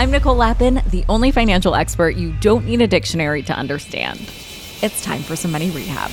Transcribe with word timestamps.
I'm 0.00 0.10
Nicole 0.10 0.34
Lapin, 0.34 0.80
the 0.86 1.04
only 1.10 1.30
financial 1.30 1.74
expert 1.74 2.16
you 2.16 2.32
don't 2.40 2.64
need 2.64 2.80
a 2.80 2.86
dictionary 2.86 3.42
to 3.42 3.52
understand. 3.52 4.18
It's 4.80 5.04
time 5.04 5.20
for 5.20 5.36
some 5.36 5.52
money 5.52 5.68
rehab. 5.68 6.10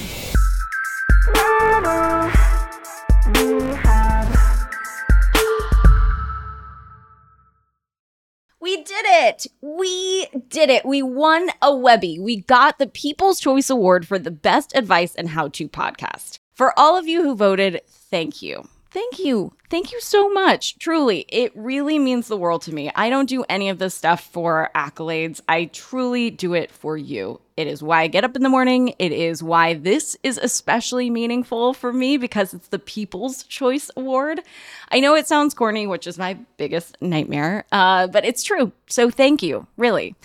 We 8.59 8.83
did 8.83 9.05
it! 9.07 9.47
We 9.61 10.27
did 10.49 10.69
it! 10.69 10.83
We 10.83 11.01
won 11.01 11.47
a 11.61 11.73
Webby. 11.73 12.19
We 12.19 12.41
got 12.41 12.79
the 12.79 12.87
People's 12.87 13.39
Choice 13.39 13.69
Award 13.69 14.05
for 14.05 14.19
the 14.19 14.31
best 14.31 14.75
advice 14.75 15.15
and 15.15 15.29
how 15.29 15.47
to 15.47 15.69
podcast. 15.69 16.39
For 16.53 16.77
all 16.77 16.97
of 16.97 17.07
you 17.07 17.23
who 17.23 17.37
voted, 17.37 17.79
thank 17.87 18.41
you. 18.41 18.67
Thank 18.97 19.19
you. 19.19 19.53
Thank 19.69 19.91
you 19.91 20.01
so 20.01 20.27
much. 20.27 20.79
Truly, 20.79 21.23
it 21.29 21.51
really 21.55 21.99
means 21.99 22.27
the 22.27 22.35
world 22.35 22.63
to 22.63 22.73
me. 22.73 22.89
I 22.95 23.11
don't 23.11 23.29
do 23.29 23.45
any 23.47 23.69
of 23.69 23.77
this 23.77 23.93
stuff 23.93 24.23
for 24.23 24.71
accolades. 24.73 25.39
I 25.47 25.65
truly 25.65 26.31
do 26.31 26.55
it 26.55 26.71
for 26.71 26.97
you. 26.97 27.39
It 27.57 27.67
is 27.67 27.83
why 27.83 28.01
I 28.01 28.07
get 28.07 28.23
up 28.23 28.35
in 28.35 28.41
the 28.41 28.49
morning. 28.49 28.95
It 28.97 29.11
is 29.11 29.43
why 29.43 29.75
this 29.75 30.17
is 30.23 30.39
especially 30.39 31.11
meaningful 31.11 31.75
for 31.75 31.93
me 31.93 32.17
because 32.17 32.55
it's 32.55 32.69
the 32.69 32.79
People's 32.79 33.43
Choice 33.43 33.91
Award. 33.95 34.41
I 34.89 34.99
know 34.99 35.13
it 35.13 35.27
sounds 35.27 35.53
corny, 35.53 35.85
which 35.85 36.07
is 36.07 36.17
my 36.17 36.33
biggest 36.57 36.97
nightmare, 36.99 37.65
uh, 37.71 38.07
but 38.07 38.25
it's 38.25 38.41
true. 38.41 38.71
So 38.87 39.11
thank 39.11 39.43
you, 39.43 39.67
really. 39.77 40.15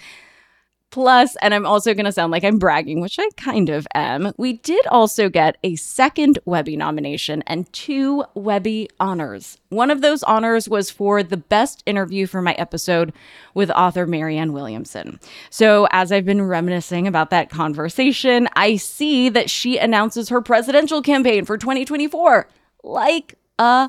Plus, 0.92 1.36
and 1.40 1.54
I'm 1.54 1.64
also 1.64 1.94
going 1.94 2.04
to 2.04 2.12
sound 2.12 2.32
like 2.32 2.44
I'm 2.44 2.58
bragging, 2.58 3.00
which 3.00 3.18
I 3.18 3.26
kind 3.38 3.70
of 3.70 3.86
am, 3.94 4.34
we 4.36 4.52
did 4.52 4.86
also 4.88 5.30
get 5.30 5.56
a 5.64 5.74
second 5.76 6.38
Webby 6.44 6.76
nomination 6.76 7.42
and 7.46 7.72
two 7.72 8.24
Webby 8.34 8.90
honors. 9.00 9.56
One 9.70 9.90
of 9.90 10.02
those 10.02 10.22
honors 10.22 10.68
was 10.68 10.90
for 10.90 11.22
the 11.22 11.38
best 11.38 11.82
interview 11.86 12.26
for 12.26 12.42
my 12.42 12.52
episode 12.52 13.14
with 13.54 13.70
author 13.70 14.06
Marianne 14.06 14.52
Williamson. 14.52 15.18
So, 15.48 15.88
as 15.92 16.12
I've 16.12 16.26
been 16.26 16.42
reminiscing 16.42 17.06
about 17.08 17.30
that 17.30 17.48
conversation, 17.48 18.46
I 18.54 18.76
see 18.76 19.30
that 19.30 19.48
she 19.48 19.78
announces 19.78 20.28
her 20.28 20.42
presidential 20.42 21.00
campaign 21.00 21.46
for 21.46 21.56
2024 21.56 22.48
like 22.84 23.38
a 23.58 23.88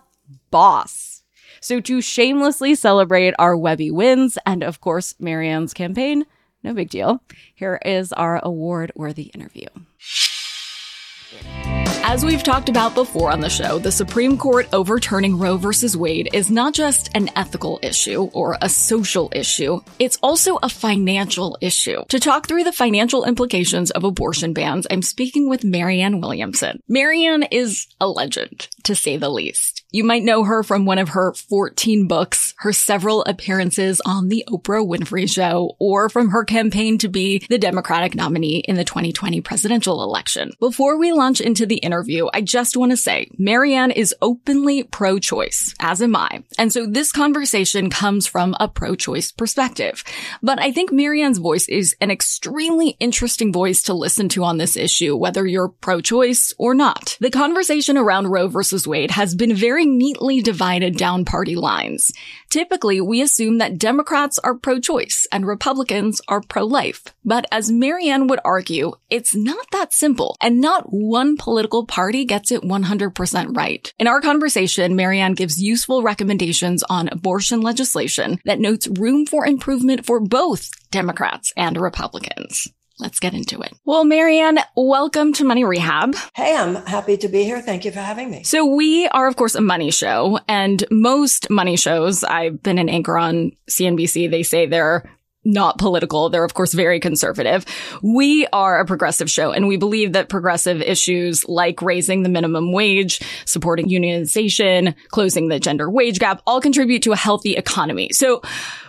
boss. 0.51 1.23
So, 1.59 1.81
to 1.81 1.99
shamelessly 1.99 2.75
celebrate 2.75 3.33
our 3.37 3.57
Webby 3.57 3.91
wins 3.91 4.37
and, 4.45 4.63
of 4.63 4.79
course, 4.79 5.15
Marianne's 5.19 5.73
campaign, 5.73 6.25
no 6.63 6.73
big 6.73 6.89
deal. 6.89 7.21
Here 7.55 7.79
is 7.83 8.13
our 8.13 8.39
award 8.43 8.91
worthy 8.95 9.23
interview. 9.23 9.67
As 12.05 12.23
we've 12.25 12.43
talked 12.43 12.67
about 12.67 12.95
before 12.95 13.31
on 13.31 13.39
the 13.39 13.49
show, 13.49 13.79
the 13.79 13.91
Supreme 13.91 14.37
Court 14.37 14.67
overturning 14.73 15.39
Roe 15.39 15.57
v. 15.57 15.69
Wade 15.97 16.29
is 16.33 16.51
not 16.51 16.73
just 16.73 17.09
an 17.15 17.29
ethical 17.35 17.79
issue 17.81 18.29
or 18.33 18.57
a 18.61 18.67
social 18.69 19.31
issue, 19.33 19.79
it's 19.99 20.19
also 20.21 20.57
a 20.61 20.69
financial 20.69 21.57
issue. 21.61 22.03
To 22.09 22.19
talk 22.19 22.47
through 22.47 22.65
the 22.65 22.73
financial 22.73 23.23
implications 23.23 23.89
of 23.89 24.03
abortion 24.03 24.53
bans, 24.53 24.85
I'm 24.91 25.01
speaking 25.01 25.49
with 25.49 25.63
Marianne 25.63 26.19
Williamson. 26.19 26.81
Marianne 26.87 27.43
is 27.43 27.87
a 28.01 28.07
legend, 28.07 28.67
to 28.83 28.95
say 28.95 29.17
the 29.17 29.29
least. 29.29 29.82
You 29.95 30.03
might 30.03 30.23
know 30.23 30.43
her 30.43 30.63
from 30.63 30.85
one 30.85 30.97
of 30.97 31.09
her 31.09 31.35
14 31.35 32.07
books, 32.07 32.55
her 32.57 32.73
several 32.73 33.23
appearances 33.25 34.01
on 34.03 34.27
The 34.27 34.43
Oprah 34.49 34.83
Winfrey 34.83 35.31
Show, 35.31 35.75
or 35.77 36.09
from 36.09 36.29
her 36.29 36.43
campaign 36.43 36.97
to 36.97 37.07
be 37.07 37.45
the 37.47 37.59
Democratic 37.59 38.15
nominee 38.15 38.57
in 38.57 38.75
the 38.75 38.85
2020 38.85 39.41
presidential 39.41 40.01
election. 40.01 40.51
Before 40.59 40.97
we 40.97 41.11
launch 41.11 41.41
into 41.41 41.67
the 41.67 41.75
interview, 41.75 42.27
I 42.33 42.41
just 42.41 42.75
want 42.75 42.89
to 42.91 42.97
say 42.97 43.29
Marianne 43.37 43.91
is 43.91 44.15
openly 44.19 44.81
pro-choice, 44.81 45.75
as 45.79 46.01
am 46.01 46.15
I. 46.15 46.43
And 46.57 46.73
so 46.73 46.87
this 46.87 47.11
conversation 47.11 47.91
comes 47.91 48.25
from 48.25 48.55
a 48.59 48.67
pro-choice 48.67 49.31
perspective. 49.31 50.03
But 50.41 50.59
I 50.59 50.71
think 50.71 50.91
Marianne's 50.91 51.37
voice 51.37 51.69
is 51.69 51.95
an 52.01 52.09
extremely 52.09 52.97
interesting 52.99 53.53
voice 53.53 53.83
to 53.83 53.93
listen 53.93 54.27
to 54.29 54.43
on 54.43 54.57
this 54.57 54.75
issue, 54.75 55.15
whether 55.15 55.45
you're 55.45 55.69
pro-choice 55.69 56.51
or 56.57 56.73
not. 56.73 57.15
The 57.19 57.29
conversation 57.29 57.95
around 57.95 58.29
Roe 58.29 58.47
versus 58.47 58.87
Wade 58.87 59.11
has 59.11 59.35
been 59.35 59.55
very 59.55 59.82
neatly 59.85 60.41
divided 60.41 60.97
down 60.97 61.25
party 61.25 61.55
lines. 61.55 62.11
Typically, 62.49 63.01
we 63.01 63.21
assume 63.21 63.57
that 63.57 63.77
Democrats 63.77 64.39
are 64.39 64.55
pro-choice 64.55 65.27
and 65.31 65.45
Republicans 65.45 66.21
are 66.27 66.41
pro-life. 66.41 67.03
But 67.25 67.45
as 67.51 67.71
Marianne 67.71 68.27
would 68.27 68.39
argue, 68.45 68.93
it's 69.09 69.35
not 69.35 69.65
that 69.71 69.93
simple, 69.93 70.35
and 70.41 70.61
not 70.61 70.85
one 70.87 71.37
political 71.37 71.85
party 71.85 72.25
gets 72.25 72.51
it 72.51 72.61
100% 72.61 73.55
right. 73.55 73.93
In 73.99 74.07
our 74.07 74.21
conversation, 74.21 74.95
Marianne 74.95 75.33
gives 75.33 75.61
useful 75.61 76.03
recommendations 76.03 76.83
on 76.89 77.09
abortion 77.09 77.61
legislation 77.61 78.39
that 78.45 78.59
notes 78.59 78.87
room 78.87 79.25
for 79.25 79.45
improvement 79.45 80.05
for 80.05 80.19
both 80.19 80.69
Democrats 80.91 81.51
and 81.57 81.77
Republicans. 81.79 82.71
Let's 82.99 83.19
get 83.19 83.33
into 83.33 83.59
it. 83.61 83.73
Well, 83.85 84.05
Marianne, 84.05 84.59
welcome 84.75 85.33
to 85.33 85.43
Money 85.43 85.63
Rehab. 85.63 86.15
Hey, 86.35 86.55
I'm 86.55 86.75
happy 86.75 87.17
to 87.17 87.27
be 87.27 87.43
here. 87.43 87.59
Thank 87.59 87.85
you 87.85 87.91
for 87.91 87.99
having 87.99 88.29
me. 88.29 88.43
So 88.43 88.65
we 88.65 89.07
are, 89.07 89.27
of 89.27 89.35
course, 89.35 89.55
a 89.55 89.61
money 89.61 89.89
show 89.89 90.39
and 90.47 90.83
most 90.91 91.49
money 91.49 91.75
shows, 91.75 92.23
I've 92.23 92.61
been 92.61 92.77
an 92.77 92.89
anchor 92.89 93.17
on 93.17 93.53
CNBC. 93.67 94.29
They 94.29 94.43
say 94.43 94.67
they're 94.67 95.09
not 95.45 95.77
political. 95.77 96.29
They're, 96.29 96.43
of 96.43 96.53
course, 96.53 96.73
very 96.73 96.99
conservative. 96.99 97.65
We 98.01 98.47
are 98.53 98.79
a 98.79 98.85
progressive 98.85 99.29
show 99.29 99.51
and 99.51 99.67
we 99.67 99.77
believe 99.77 100.13
that 100.13 100.29
progressive 100.29 100.81
issues 100.81 101.47
like 101.47 101.81
raising 101.81 102.23
the 102.23 102.29
minimum 102.29 102.71
wage, 102.71 103.19
supporting 103.45 103.87
unionization, 103.87 104.95
closing 105.09 105.49
the 105.49 105.59
gender 105.59 105.89
wage 105.89 106.19
gap 106.19 106.41
all 106.47 106.61
contribute 106.61 107.03
to 107.03 107.11
a 107.11 107.17
healthy 107.17 107.55
economy. 107.55 108.09
So 108.11 108.41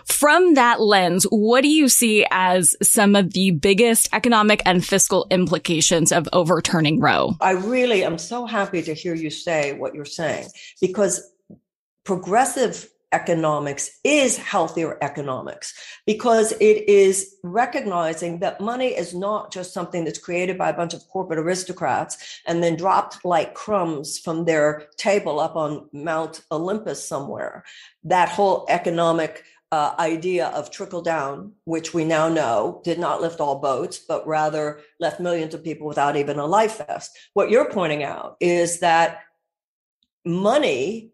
from 0.05 0.53
that 0.53 0.81
lens, 0.81 1.25
what 1.29 1.61
do 1.61 1.67
you 1.67 1.89
see 1.89 2.25
as 2.29 2.75
some 2.81 3.15
of 3.15 3.33
the 3.33 3.51
biggest 3.51 4.07
economic 4.13 4.61
and 4.65 4.85
fiscal 4.85 5.25
implications 5.31 6.11
of 6.11 6.29
overturning 6.31 6.99
Roe? 6.99 7.35
I 7.41 7.51
really 7.51 8.03
am 8.03 8.17
so 8.17 8.45
happy 8.45 8.81
to 8.83 8.93
hear 8.93 9.15
you 9.15 9.29
say 9.29 9.73
what 9.73 9.95
you're 9.95 10.05
saying 10.05 10.47
because 10.79 11.31
progressive 12.03 12.87
economics 13.15 13.89
is 14.03 14.37
healthier 14.37 14.97
economics 15.01 15.73
because 16.05 16.51
it 16.59 16.77
is 16.89 17.37
recognizing 17.43 18.39
that 18.39 18.59
money 18.59 18.89
is 18.89 19.13
not 19.13 19.53
just 19.53 19.73
something 19.73 20.03
that's 20.03 20.19
created 20.19 20.57
by 20.57 20.69
a 20.69 20.77
bunch 20.79 20.93
of 20.93 21.07
corporate 21.07 21.39
aristocrats 21.39 22.41
and 22.45 22.61
then 22.61 22.75
dropped 22.75 23.23
like 23.23 23.53
crumbs 23.53 24.19
from 24.19 24.43
their 24.43 24.87
table 24.97 25.39
up 25.39 25.55
on 25.55 25.87
Mount 25.93 26.41
Olympus 26.51 27.07
somewhere. 27.07 27.63
That 28.03 28.27
whole 28.27 28.65
economic 28.67 29.43
uh, 29.71 29.95
idea 29.97 30.47
of 30.47 30.69
trickle 30.69 31.01
down, 31.01 31.53
which 31.63 31.93
we 31.93 32.03
now 32.03 32.27
know 32.27 32.81
did 32.83 32.99
not 32.99 33.21
lift 33.21 33.39
all 33.39 33.59
boats, 33.59 33.97
but 33.97 34.27
rather 34.27 34.81
left 34.99 35.21
millions 35.21 35.53
of 35.53 35.63
people 35.63 35.87
without 35.87 36.17
even 36.17 36.37
a 36.37 36.45
life 36.45 36.77
vest. 36.85 37.17
What 37.33 37.49
you're 37.49 37.71
pointing 37.71 38.03
out 38.03 38.35
is 38.41 38.79
that 38.81 39.21
money 40.25 41.13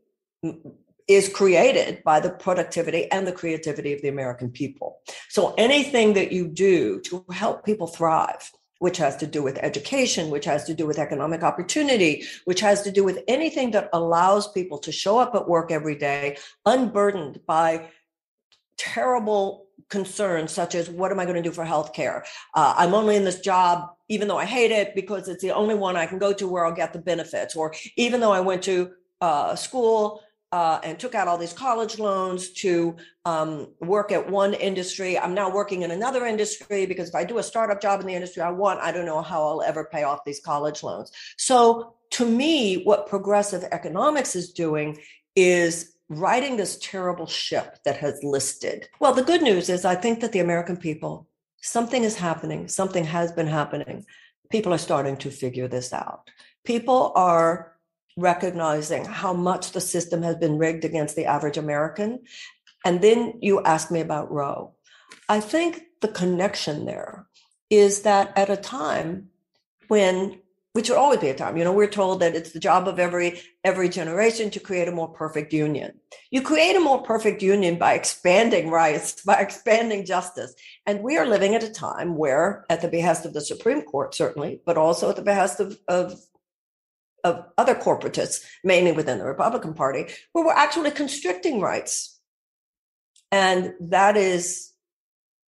is 1.07 1.29
created 1.29 2.03
by 2.03 2.19
the 2.19 2.29
productivity 2.29 3.12
and 3.12 3.25
the 3.25 3.31
creativity 3.31 3.93
of 3.93 4.02
the 4.02 4.08
American 4.08 4.49
people. 4.49 4.97
So 5.29 5.53
anything 5.58 6.14
that 6.14 6.31
you 6.31 6.47
do 6.47 7.02
to 7.02 7.25
help 7.31 7.66
people 7.66 7.87
thrive, 7.87 8.52
which 8.79 8.97
has 8.97 9.16
to 9.17 9.28
do 9.28 9.43
with 9.43 9.58
education, 9.59 10.29
which 10.29 10.46
has 10.46 10.64
to 10.66 10.73
do 10.73 10.87
with 10.87 10.97
economic 10.97 11.43
opportunity, 11.43 12.23
which 12.46 12.61
has 12.61 12.81
to 12.84 12.91
do 12.91 13.03
with 13.03 13.20
anything 13.28 13.72
that 13.72 13.90
allows 13.93 14.52
people 14.52 14.79
to 14.79 14.91
show 14.91 15.20
up 15.20 15.35
at 15.35 15.47
work 15.47 15.72
every 15.72 15.96
day 15.96 16.37
unburdened 16.66 17.40
by 17.46 17.87
terrible 18.78 19.67
concerns 19.90 20.52
such 20.52 20.73
as 20.73 20.90
what 20.90 21.11
am 21.11 21.20
I 21.20 21.25
going 21.25 21.35
to 21.35 21.41
do 21.41 21.52
for 21.52 21.66
healthcare? 21.66 22.23
Uh, 22.55 22.73
I'm 22.78 22.93
only 22.93 23.16
in 23.16 23.25
this 23.25 23.41
job 23.41 23.90
even 24.11 24.28
though 24.28 24.37
I 24.37 24.43
hate 24.46 24.72
it 24.72 24.93
because 24.93 25.29
it's 25.29 25.41
the 25.41 25.52
only 25.52 25.73
one 25.73 25.96
I 25.96 26.05
can 26.05 26.20
go 26.20 26.34
to 26.34 26.46
where 26.46 26.66
I'll 26.66 26.73
get 26.73 26.91
the 26.91 26.99
benefits, 26.99 27.55
or 27.55 27.73
even 27.96 28.20
though 28.20 28.34
I 28.34 28.41
went 28.41 28.61
to 28.64 28.91
uh, 29.22 29.55
school 29.55 30.22
uh, 30.51 30.79
and 30.83 30.99
took 30.99 31.15
out 31.15 31.27
all 31.27 31.37
these 31.37 31.53
college 31.53 31.97
loans 31.97 32.51
to 32.51 32.95
um, 33.25 33.67
work 33.79 34.11
at 34.11 34.29
one 34.29 34.53
industry. 34.53 35.17
I'm 35.17 35.33
now 35.33 35.49
working 35.49 35.83
in 35.83 35.91
another 35.91 36.25
industry 36.25 36.85
because 36.85 37.09
if 37.09 37.15
I 37.15 37.23
do 37.23 37.37
a 37.37 37.43
startup 37.43 37.81
job 37.81 38.01
in 38.01 38.07
the 38.07 38.15
industry 38.15 38.41
I 38.41 38.51
want, 38.51 38.81
I 38.81 38.91
don't 38.91 39.05
know 39.05 39.21
how 39.21 39.43
I'll 39.47 39.61
ever 39.61 39.85
pay 39.85 40.03
off 40.03 40.25
these 40.25 40.41
college 40.41 40.83
loans. 40.83 41.11
So, 41.37 41.95
to 42.11 42.25
me, 42.25 42.83
what 42.83 43.07
progressive 43.07 43.63
economics 43.71 44.35
is 44.35 44.51
doing 44.51 44.99
is 45.33 45.95
righting 46.09 46.57
this 46.57 46.77
terrible 46.81 47.25
ship 47.25 47.77
that 47.85 47.95
has 47.95 48.21
listed. 48.21 48.89
Well, 48.99 49.13
the 49.13 49.23
good 49.23 49.41
news 49.41 49.69
is 49.69 49.85
I 49.85 49.95
think 49.95 50.19
that 50.19 50.33
the 50.33 50.39
American 50.39 50.75
people, 50.75 51.29
something 51.61 52.03
is 52.03 52.17
happening, 52.17 52.67
something 52.67 53.05
has 53.05 53.31
been 53.31 53.47
happening. 53.47 54.05
People 54.49 54.73
are 54.73 54.77
starting 54.77 55.15
to 55.17 55.31
figure 55.31 55.69
this 55.69 55.93
out. 55.93 56.29
People 56.65 57.13
are 57.15 57.71
recognizing 58.17 59.05
how 59.05 59.34
much 59.34 59.72
the 59.72 59.81
system 59.81 60.22
has 60.23 60.35
been 60.35 60.58
rigged 60.58 60.85
against 60.85 61.16
the 61.16 61.25
average 61.25 61.58
American. 61.58 62.19
And 62.85 63.02
then 63.02 63.35
you 63.41 63.63
ask 63.63 63.91
me 63.91 64.02
about 64.02 64.31
Roe. 64.31 64.73
I 65.29 65.40
think 65.40 65.84
the 66.02 66.08
connection 66.08 66.85
there 66.85 67.28
is 67.69 68.02
that 68.02 68.37
at 68.37 68.49
a 68.49 68.58
time 68.58 69.29
when 69.87 70.41
which 70.73 70.90
would 70.90 70.97
always 70.97 71.19
be 71.19 71.28
a 71.28 71.35
time. 71.35 71.58
You 71.58 71.66
know, 71.66 71.73
we're 71.73 71.87
told 71.87 72.22
that 72.22 72.34
it's 72.35 72.53
the 72.53 72.59
job 72.59 72.87
of 72.87 72.97
every 72.97 73.41
every 73.63 73.90
generation 73.90 74.49
to 74.52 74.59
create 74.59 74.87
a 74.87 74.91
more 74.91 75.09
perfect 75.09 75.52
union. 75.52 75.99
You 76.31 76.41
create 76.41 76.78
a 76.78 76.79
more 76.79 77.02
perfect 77.03 77.41
union 77.41 77.78
by 77.78 77.93
expanding 77.93 78.69
rights, 78.69 79.22
by 79.22 79.35
expanding 79.35 80.05
justice. 80.05 80.55
And 80.85 81.03
we 81.03 81.17
are 81.17 81.25
living 81.25 81.55
at 81.55 81.63
a 81.63 81.69
time 81.69 82.16
where, 82.16 82.66
at 82.69 82.81
the 82.81 82.87
behest 82.87 83.25
of 83.25 83.34
the 83.34 83.41
Supreme 83.41 83.81
Court, 83.81 84.16
certainly, 84.16 84.61
but 84.66 84.78
also 84.78 85.09
at 85.09 85.17
the 85.17 85.22
behest 85.22 85.59
of, 85.59 85.78
of 85.90 86.17
of 87.23 87.46
other 87.58 87.76
corporatists, 87.76 88.44
mainly 88.64 88.91
within 88.91 89.20
the 89.20 89.26
Republican 89.26 89.73
Party, 89.73 90.08
where 90.32 90.46
we're 90.46 90.53
actually 90.53 90.91
constricting 90.91 91.62
rights. 91.62 92.20
And 93.32 93.73
that 93.79 94.18
is 94.18 94.72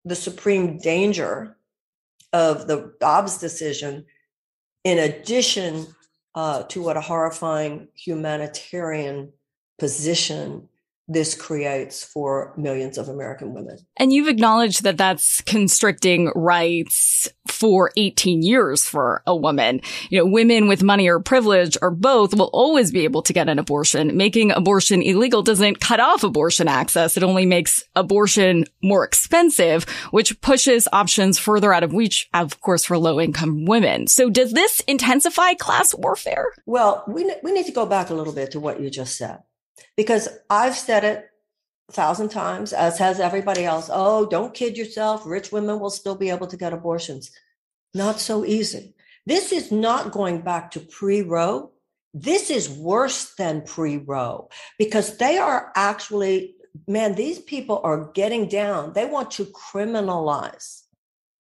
the 0.06 0.16
supreme 0.16 0.78
danger 0.78 1.58
of 2.32 2.68
the 2.68 2.94
Dobbs 3.00 3.38
decision 3.38 4.06
in 4.84 5.00
addition 5.00 5.88
uh, 6.36 6.64
to 6.64 6.82
what 6.82 6.98
a 6.98 7.02
horrifying 7.02 7.88
humanitarian 7.96 9.32
position 9.80 10.68
this 11.08 11.36
creates 11.36 12.04
for 12.04 12.54
millions 12.58 12.98
of 12.98 13.10
American 13.10 13.54
women. 13.54 13.78
And 13.98 14.14
you've 14.14 14.30
acknowledged 14.30 14.84
that 14.84 14.98
that's 14.98 15.42
constricting 15.42 16.32
rights 16.34 17.28
for 17.54 17.92
18 17.96 18.42
years 18.42 18.84
for 18.84 19.22
a 19.26 19.36
woman. 19.36 19.82
You 20.10 20.20
know, 20.20 20.26
women 20.26 20.68
with 20.68 20.84
money 20.84 21.08
or 21.08 21.20
privilege 21.20 21.78
or 21.82 21.92
both 21.92 22.34
will 22.34 22.50
always 22.52 22.92
be 22.92 23.04
able 23.04 23.22
to 23.24 23.34
get 23.34 23.50
an 23.50 23.60
abortion. 23.60 24.18
Making 24.18 24.52
abortion 24.52 25.02
illegal 25.02 25.44
doesn't 25.44 25.80
cut 25.80 26.00
off 26.00 26.24
abortion 26.24 26.68
access. 26.68 27.16
It 27.16 27.24
only 27.24 27.46
makes 27.46 27.84
abortion 27.96 28.66
more 28.82 29.04
expensive, 29.04 29.84
which 30.12 30.40
pushes 30.42 30.88
options 30.92 31.40
further 31.40 31.74
out 31.74 31.84
of 31.84 31.94
reach, 31.94 32.30
of 32.34 32.60
course, 32.62 32.84
for 32.84 32.98
low 32.98 33.20
income 33.22 33.66
women. 33.66 34.08
So 34.08 34.30
does 34.30 34.54
this 34.54 34.82
intensify 34.88 35.54
class 35.54 35.94
warfare? 35.96 36.48
Well, 36.66 37.04
we, 37.08 37.32
we 37.44 37.52
need 37.52 37.66
to 37.68 37.72
go 37.72 37.86
back 37.86 38.10
a 38.10 38.14
little 38.14 38.34
bit 38.34 38.52
to 38.52 38.60
what 38.60 38.82
you 38.82 38.90
just 38.90 39.18
said 39.18 39.40
because 39.96 40.28
I've 40.50 40.78
said 40.78 41.04
it 41.04 41.30
thousand 41.92 42.30
times, 42.30 42.74
as 42.74 42.98
has 42.98 43.20
everybody 43.20 43.66
else. 43.66 43.90
Oh, 43.92 44.26
don't 44.26 44.54
kid 44.54 44.78
yourself. 44.78 45.26
Rich 45.26 45.52
women 45.52 45.80
will 45.80 45.90
still 45.90 46.16
be 46.16 46.30
able 46.30 46.48
to 46.48 46.58
get 46.58 46.74
abortions. 46.74 47.32
Not 47.94 48.20
so 48.20 48.46
easy. 48.46 48.96
This 49.26 49.52
is 49.52 49.72
not 49.72 50.12
going 50.12 50.42
back 50.42 50.72
to 50.72 50.80
pre 50.80 51.22
Roe. 51.22 51.72
This 52.14 52.50
is 52.50 52.70
worse 52.70 53.34
than 53.36 53.62
pre 53.62 53.98
Roe 53.98 54.50
because 54.78 55.18
they 55.18 55.38
are 55.38 55.72
actually, 55.76 56.56
man, 56.88 57.16
these 57.16 57.40
people 57.40 57.82
are 57.84 58.12
getting 58.14 58.48
down. 58.48 58.94
They 58.94 59.06
want 59.06 59.32
to 59.32 59.46
criminalize. 59.46 60.82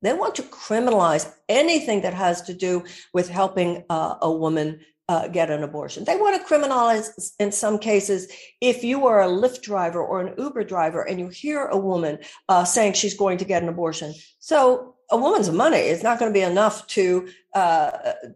They 0.02 0.14
want 0.14 0.36
to 0.36 0.44
criminalize 0.44 1.32
anything 1.48 2.02
that 2.02 2.14
has 2.14 2.42
to 2.44 2.54
do 2.54 2.84
with 3.14 3.30
helping 3.30 3.86
uh, 3.90 4.16
a 4.22 4.32
woman 4.32 4.82
uh, 5.10 5.28
get 5.28 5.50
an 5.50 5.64
abortion. 5.64 6.06
They 6.06 6.16
want 6.16 6.36
to 6.36 6.54
criminalize, 6.54 7.32
in 7.40 7.52
some 7.52 7.78
cases, 7.78 8.32
if 8.62 8.84
you 8.84 9.06
are 9.06 9.22
a 9.22 9.28
Lyft 9.28 9.62
driver 9.62 10.02
or 10.02 10.22
an 10.22 10.34
Uber 10.38 10.64
driver 10.64 11.02
and 11.04 11.20
you 11.20 11.28
hear 11.28 11.66
a 11.66 11.78
woman 11.78 12.20
uh, 12.48 12.64
saying 12.64 12.94
she's 12.94 13.18
going 13.18 13.38
to 13.40 13.46
get 13.46 13.64
an 13.64 13.70
abortion. 13.70 14.14
So 14.40 14.96
a 15.12 15.18
woman's 15.18 15.52
money 15.52 15.78
is 15.78 16.04
not 16.04 16.20
going 16.20 16.32
to 16.32 16.34
be 16.34 16.44
enough 16.44 16.88
to 16.88 17.28
uh, 17.54 17.92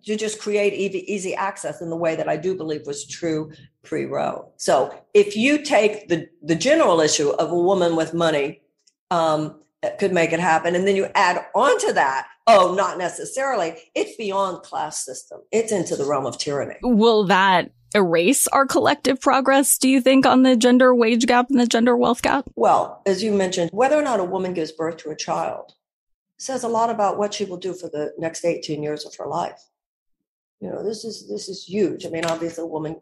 to 0.06 0.16
just 0.16 0.40
create 0.40 0.74
easy, 0.74 1.34
access 1.34 1.81
in 1.81 1.90
the 1.90 1.96
way 1.96 2.16
that 2.16 2.30
I 2.30 2.38
do 2.38 2.56
believe 2.56 2.86
was 2.86 3.08
true 3.08 3.52
pre 3.84 4.06
Roe. 4.06 4.52
So 4.58 4.94
if 5.13 5.36
you 5.36 5.63
take 5.63 6.10
the 6.10 6.28
the 6.44 6.56
general 6.56 7.00
issue 7.00 7.30
of 7.30 7.52
a 7.52 7.56
woman 7.56 7.96
with 7.96 8.13
money 8.13 8.62
um, 9.10 9.62
could 9.98 10.13
make 10.13 10.34
it 10.34 10.40
happen, 10.40 10.75
and 10.75 10.86
then 10.86 10.96
you 10.96 11.08
add 11.16 11.46
on 11.56 11.80
to 11.80 11.94
that 11.94 12.28
Oh, 12.48 12.74
not 12.74 12.98
necessarily. 12.98 13.76
It's 13.94 14.16
beyond 14.16 14.64
class 14.64 15.04
system. 15.04 15.42
It's 15.52 15.72
into 15.72 15.96
the 15.96 16.06
realm 16.06 16.26
of 16.26 16.38
tyranny. 16.38 16.76
Will 16.82 17.26
that 17.26 17.72
erase 17.94 18.48
our 18.48 18.66
collective 18.66 19.20
progress, 19.20 19.78
do 19.78 19.90
you 19.90 20.02
think, 20.02 20.26
on 20.26 20.44
the 20.44 20.56
gender 20.56 20.96
wage 20.96 21.26
gap 21.26 21.50
and 21.50 21.60
the 21.60 21.68
gender 21.68 21.96
wealth 21.96 22.22
gap? 22.22 22.50
Well, 22.56 23.02
as 23.06 23.24
you 23.24 23.34
mentioned, 23.34 23.72
whether 23.74 23.98
or 23.98 24.02
not 24.02 24.20
a 24.20 24.26
woman 24.26 24.54
gives 24.54 24.72
birth 24.72 24.98
to 24.98 25.10
a 25.10 25.16
child 25.16 25.74
says 26.40 26.64
a 26.64 26.68
lot 26.68 26.90
about 26.90 27.18
what 27.18 27.34
she 27.34 27.46
will 27.46 27.58
do 27.58 27.74
for 27.74 27.90
the 27.90 28.14
next 28.18 28.46
18 28.46 28.84
years 28.84 29.06
of 29.06 29.16
her 29.16 29.26
life. 29.26 29.60
You 30.62 30.70
know, 30.70 30.84
this 30.84 31.04
is 31.04 31.28
this 31.28 31.50
is 31.50 31.64
huge. 31.66 32.06
I 32.06 32.10
mean, 32.10 32.26
obviously 32.26 32.64
a 32.64 32.68
woman 32.68 32.98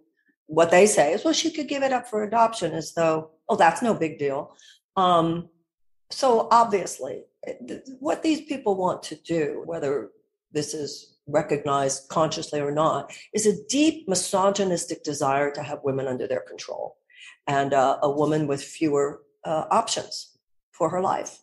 what 0.48 0.72
they 0.72 0.86
say 0.86 1.14
is, 1.14 1.24
well, 1.24 1.34
she 1.34 1.52
could 1.52 1.68
give 1.68 1.84
it 1.84 1.92
up 1.92 2.08
for 2.08 2.24
adoption 2.24 2.74
as 2.74 2.94
though, 2.94 3.32
oh, 3.50 3.56
that's 3.56 3.82
no 3.82 3.94
big 3.94 4.20
deal. 4.20 4.56
Um, 4.96 5.50
so 6.16 6.48
obviously 6.50 7.26
what 8.00 8.24
these 8.24 8.42
people 8.42 8.76
want 8.76 9.04
to 9.04 9.16
do, 9.16 9.64
whether 9.66 10.12
this 10.54 10.74
is 10.74 11.18
recognized 11.28 12.08
consciously 12.08 12.62
or 12.62 12.72
not, 12.72 13.12
is 13.34 13.46
a 13.46 13.64
deep 13.68 14.08
misogynistic 14.08 15.04
desire 15.04 15.52
to 15.52 15.62
have 15.62 15.80
women 15.84 16.08
under 16.08 16.26
their 16.26 16.40
control 16.40 16.96
and 17.48 17.74
uh, 17.74 18.00
a 18.02 18.10
woman 18.10 18.48
with 18.48 18.64
fewer 18.64 19.24
uh, 19.44 19.66
options 19.72 20.38
for 20.72 20.90
her 20.90 21.02
life. 21.02 21.40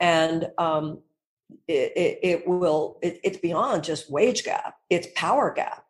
And 0.00 0.48
um, 0.58 1.02
it, 1.68 1.92
it, 1.94 2.18
it, 2.24 2.48
will, 2.48 2.98
it, 3.02 3.20
it's 3.22 3.38
beyond 3.38 3.84
just 3.84 4.10
wage 4.10 4.42
gap, 4.42 4.78
it's 4.90 5.06
power 5.14 5.52
gap, 5.54 5.84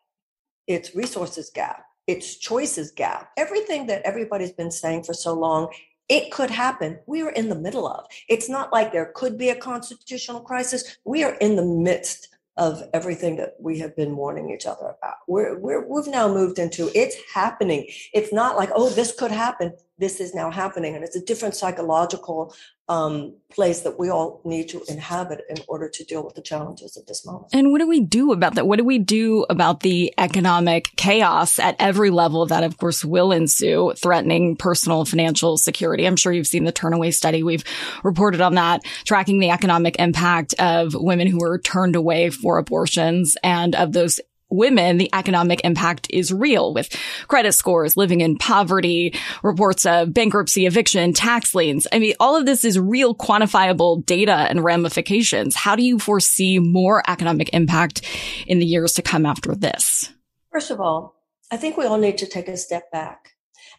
it's 0.66 0.94
resources 0.94 1.48
gap, 1.48 1.86
it's 2.06 2.36
choices 2.36 2.90
gap. 2.90 3.30
Everything 3.38 3.86
that 3.86 4.02
everybody's 4.02 4.52
been 4.52 4.70
saying 4.70 5.04
for 5.04 5.14
so 5.14 5.32
long 5.32 5.72
it 6.10 6.32
could 6.32 6.50
happen. 6.50 6.98
We 7.06 7.22
are 7.22 7.30
in 7.30 7.48
the 7.48 7.54
middle 7.54 7.86
of. 7.86 8.04
It's 8.28 8.48
not 8.48 8.72
like 8.72 8.92
there 8.92 9.12
could 9.14 9.38
be 9.38 9.48
a 9.48 9.54
constitutional 9.54 10.40
crisis. 10.40 10.98
We 11.04 11.22
are 11.22 11.34
in 11.34 11.54
the 11.54 11.64
midst 11.64 12.28
of 12.56 12.82
everything 12.92 13.36
that 13.36 13.54
we 13.60 13.78
have 13.78 13.96
been 13.96 14.16
warning 14.16 14.50
each 14.50 14.66
other 14.66 14.94
about. 14.98 15.18
We're, 15.28 15.58
we're, 15.58 15.86
we've 15.86 16.08
now 16.08 16.28
moved 16.28 16.58
into 16.58 16.90
it's 16.94 17.16
happening. 17.32 17.88
It's 18.12 18.32
not 18.32 18.56
like, 18.56 18.70
oh, 18.74 18.90
this 18.90 19.12
could 19.12 19.30
happen. 19.30 19.72
This 20.00 20.18
is 20.18 20.34
now 20.34 20.50
happening. 20.50 20.94
And 20.96 21.04
it's 21.04 21.16
a 21.16 21.24
different 21.24 21.54
psychological 21.54 22.54
um, 22.88 23.36
place 23.52 23.82
that 23.82 24.00
we 24.00 24.10
all 24.10 24.40
need 24.44 24.68
to 24.70 24.82
inhabit 24.88 25.42
in 25.48 25.58
order 25.68 25.88
to 25.88 26.04
deal 26.04 26.24
with 26.24 26.34
the 26.34 26.42
challenges 26.42 26.96
at 26.96 27.06
this 27.06 27.24
moment. 27.24 27.46
And 27.52 27.70
what 27.70 27.78
do 27.78 27.86
we 27.86 28.00
do 28.00 28.32
about 28.32 28.56
that? 28.56 28.66
What 28.66 28.78
do 28.78 28.84
we 28.84 28.98
do 28.98 29.46
about 29.48 29.80
the 29.80 30.12
economic 30.18 30.90
chaos 30.96 31.60
at 31.60 31.76
every 31.78 32.10
level 32.10 32.46
that, 32.46 32.64
of 32.64 32.78
course, 32.78 33.04
will 33.04 33.30
ensue, 33.30 33.92
threatening 33.96 34.56
personal 34.56 35.04
financial 35.04 35.56
security? 35.56 36.04
I'm 36.04 36.16
sure 36.16 36.32
you've 36.32 36.48
seen 36.48 36.64
the 36.64 36.72
turnaway 36.72 37.14
study. 37.14 37.44
We've 37.44 37.64
reported 38.02 38.40
on 38.40 38.54
that, 38.56 38.84
tracking 39.04 39.38
the 39.38 39.50
economic 39.50 39.96
impact 40.00 40.54
of 40.58 40.94
women 40.94 41.28
who 41.28 41.44
are 41.44 41.58
turned 41.58 41.94
away 41.94 42.30
for 42.30 42.58
abortions 42.58 43.36
and 43.44 43.76
of 43.76 43.92
those 43.92 44.18
women, 44.50 44.98
the 44.98 45.10
economic 45.14 45.60
impact 45.64 46.06
is 46.10 46.32
real 46.32 46.74
with 46.74 46.94
credit 47.28 47.52
scores, 47.52 47.96
living 47.96 48.20
in 48.20 48.36
poverty, 48.36 49.14
reports 49.42 49.86
of 49.86 50.12
bankruptcy, 50.12 50.66
eviction, 50.66 51.12
tax 51.12 51.54
liens. 51.54 51.86
I 51.92 51.98
mean, 51.98 52.14
all 52.20 52.36
of 52.36 52.46
this 52.46 52.64
is 52.64 52.78
real 52.78 53.14
quantifiable 53.14 54.04
data 54.04 54.32
and 54.32 54.64
ramifications. 54.64 55.54
How 55.54 55.76
do 55.76 55.82
you 55.82 55.98
foresee 55.98 56.58
more 56.58 57.02
economic 57.08 57.50
impact 57.52 58.02
in 58.46 58.58
the 58.58 58.66
years 58.66 58.92
to 58.94 59.02
come 59.02 59.26
after 59.26 59.54
this? 59.54 60.12
First 60.52 60.70
of 60.70 60.80
all, 60.80 61.16
I 61.50 61.56
think 61.56 61.76
we 61.76 61.86
all 61.86 61.98
need 61.98 62.18
to 62.18 62.26
take 62.26 62.48
a 62.48 62.56
step 62.56 62.90
back 62.90 63.30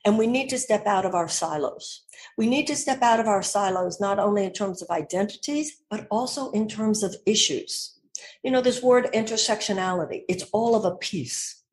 and 0.05 0.17
we 0.17 0.27
need 0.27 0.49
to 0.49 0.57
step 0.57 0.85
out 0.87 1.05
of 1.05 1.13
our 1.13 1.27
silos. 1.27 2.03
We 2.37 2.47
need 2.47 2.67
to 2.67 2.75
step 2.75 3.01
out 3.01 3.19
of 3.19 3.27
our 3.27 3.41
silos, 3.41 3.99
not 3.99 4.19
only 4.19 4.45
in 4.45 4.53
terms 4.53 4.81
of 4.81 4.89
identities, 4.89 5.81
but 5.89 6.07
also 6.09 6.51
in 6.51 6.67
terms 6.67 7.03
of 7.03 7.15
issues. 7.25 7.97
You 8.43 8.51
know, 8.51 8.61
this 8.61 8.81
word 8.81 9.09
intersectionality, 9.13 10.23
it's 10.27 10.45
all 10.51 10.75
of 10.75 10.85
a 10.85 10.95
piece. 10.95 11.63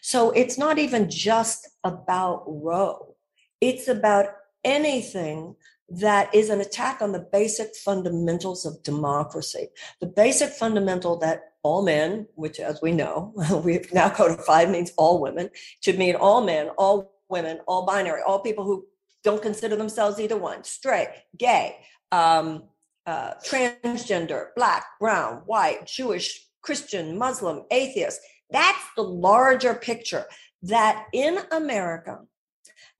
So 0.00 0.30
it's 0.30 0.56
not 0.58 0.78
even 0.78 1.10
just 1.10 1.68
about 1.84 2.44
Roe, 2.46 3.14
it's 3.60 3.88
about 3.88 4.26
anything 4.64 5.56
that 5.90 6.34
is 6.34 6.50
an 6.50 6.60
attack 6.60 7.00
on 7.00 7.12
the 7.12 7.26
basic 7.32 7.74
fundamentals 7.74 8.66
of 8.66 8.82
democracy. 8.82 9.68
The 10.00 10.06
basic 10.06 10.50
fundamental 10.50 11.16
that 11.18 11.52
all 11.62 11.82
men, 11.82 12.26
which 12.34 12.60
as 12.60 12.82
we 12.82 12.92
know, 12.92 13.32
we've 13.64 13.92
now 13.92 14.10
codified 14.10 14.70
means 14.70 14.92
all 14.96 15.20
women, 15.20 15.50
should 15.80 15.98
mean 15.98 16.14
all 16.14 16.42
men, 16.42 16.68
all 16.76 17.14
women, 17.28 17.60
all 17.66 17.86
binary, 17.86 18.20
all 18.26 18.40
people 18.40 18.64
who 18.64 18.86
don't 19.24 19.42
consider 19.42 19.76
themselves 19.76 20.20
either 20.20 20.36
one, 20.36 20.62
straight, 20.64 21.08
gay, 21.36 21.76
um, 22.12 22.64
uh, 23.08 23.34
transgender, 23.44 24.48
black, 24.56 24.84
brown, 25.00 25.42
white, 25.46 25.86
Jewish, 25.86 26.46
Christian, 26.62 27.16
Muslim, 27.16 27.62
atheist. 27.70 28.20
That's 28.50 28.84
the 28.96 29.02
larger 29.02 29.74
picture 29.74 30.26
that 30.62 31.06
in 31.12 31.38
America, 31.50 32.20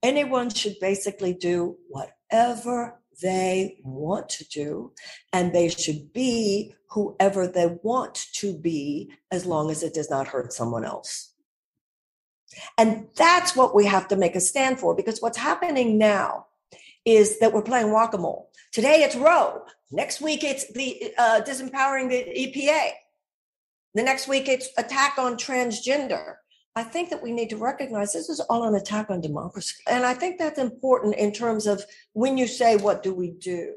Anyone 0.01 0.49
should 0.49 0.79
basically 0.79 1.33
do 1.33 1.77
whatever 1.89 3.01
they 3.21 3.79
want 3.83 4.29
to 4.29 4.47
do, 4.47 4.93
and 5.33 5.51
they 5.51 5.67
should 5.67 6.13
be 6.13 6.73
whoever 6.89 7.47
they 7.47 7.77
want 7.83 8.27
to 8.35 8.57
be 8.57 9.11
as 9.29 9.45
long 9.45 9.69
as 9.69 9.83
it 9.83 9.93
does 9.93 10.09
not 10.09 10.27
hurt 10.27 10.53
someone 10.53 10.85
else. 10.85 11.33
And 12.77 13.07
that's 13.15 13.55
what 13.55 13.75
we 13.75 13.85
have 13.85 14.07
to 14.07 14.15
make 14.15 14.35
a 14.35 14.39
stand 14.39 14.79
for 14.79 14.95
because 14.95 15.21
what's 15.21 15.37
happening 15.37 15.97
now 15.97 16.45
is 17.05 17.39
that 17.39 17.53
we're 17.53 17.61
playing 17.61 17.91
whack 17.91 18.13
a 18.13 18.17
mole. 18.17 18.51
Today 18.71 19.03
it's 19.03 19.15
Roe. 19.15 19.63
Next 19.91 20.21
week 20.21 20.43
it's 20.43 20.71
the 20.73 21.13
uh, 21.17 21.41
disempowering 21.41 22.09
the 22.09 22.23
EPA. 22.23 22.91
The 23.95 24.03
next 24.03 24.27
week 24.27 24.47
it's 24.47 24.69
attack 24.77 25.17
on 25.17 25.35
transgender. 25.35 26.35
I 26.75 26.83
think 26.83 27.09
that 27.09 27.23
we 27.23 27.31
need 27.31 27.49
to 27.49 27.57
recognize 27.57 28.13
this 28.13 28.29
is 28.29 28.39
all 28.39 28.63
an 28.63 28.75
attack 28.75 29.09
on 29.09 29.21
democracy. 29.21 29.75
And 29.87 30.05
I 30.05 30.13
think 30.13 30.37
that's 30.37 30.59
important 30.59 31.15
in 31.15 31.31
terms 31.31 31.65
of 31.65 31.83
when 32.13 32.37
you 32.37 32.47
say, 32.47 32.77
what 32.77 33.03
do 33.03 33.13
we 33.13 33.31
do? 33.31 33.73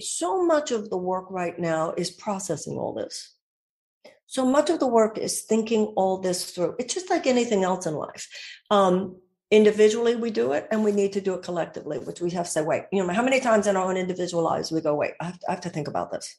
So 0.00 0.44
much 0.44 0.70
of 0.70 0.90
the 0.90 0.96
work 0.96 1.26
right 1.30 1.58
now 1.58 1.92
is 1.96 2.10
processing 2.10 2.78
all 2.78 2.94
this. 2.94 3.34
So 4.26 4.46
much 4.46 4.70
of 4.70 4.80
the 4.80 4.86
work 4.86 5.18
is 5.18 5.42
thinking 5.42 5.92
all 5.96 6.18
this 6.18 6.50
through. 6.50 6.76
It's 6.78 6.94
just 6.94 7.10
like 7.10 7.26
anything 7.26 7.64
else 7.64 7.86
in 7.86 7.94
life. 7.94 8.28
Um, 8.70 9.16
individually, 9.54 10.16
we 10.16 10.30
do 10.30 10.52
it, 10.52 10.66
and 10.70 10.84
we 10.84 10.92
need 10.92 11.12
to 11.14 11.20
do 11.20 11.34
it 11.34 11.42
collectively, 11.42 11.98
which 11.98 12.20
we 12.20 12.30
have 12.30 12.46
to 12.46 12.50
say, 12.50 12.62
wait, 12.62 12.84
you 12.92 13.02
know, 13.02 13.12
how 13.12 13.22
many 13.22 13.40
times 13.40 13.66
in 13.66 13.76
our 13.76 13.88
own 13.88 13.96
individual 13.96 14.42
lives 14.42 14.72
we 14.72 14.80
go, 14.80 14.94
wait, 14.94 15.12
I 15.20 15.26
have 15.26 15.38
to, 15.38 15.46
I 15.48 15.52
have 15.52 15.60
to 15.62 15.70
think 15.70 15.88
about 15.88 16.10
this. 16.10 16.36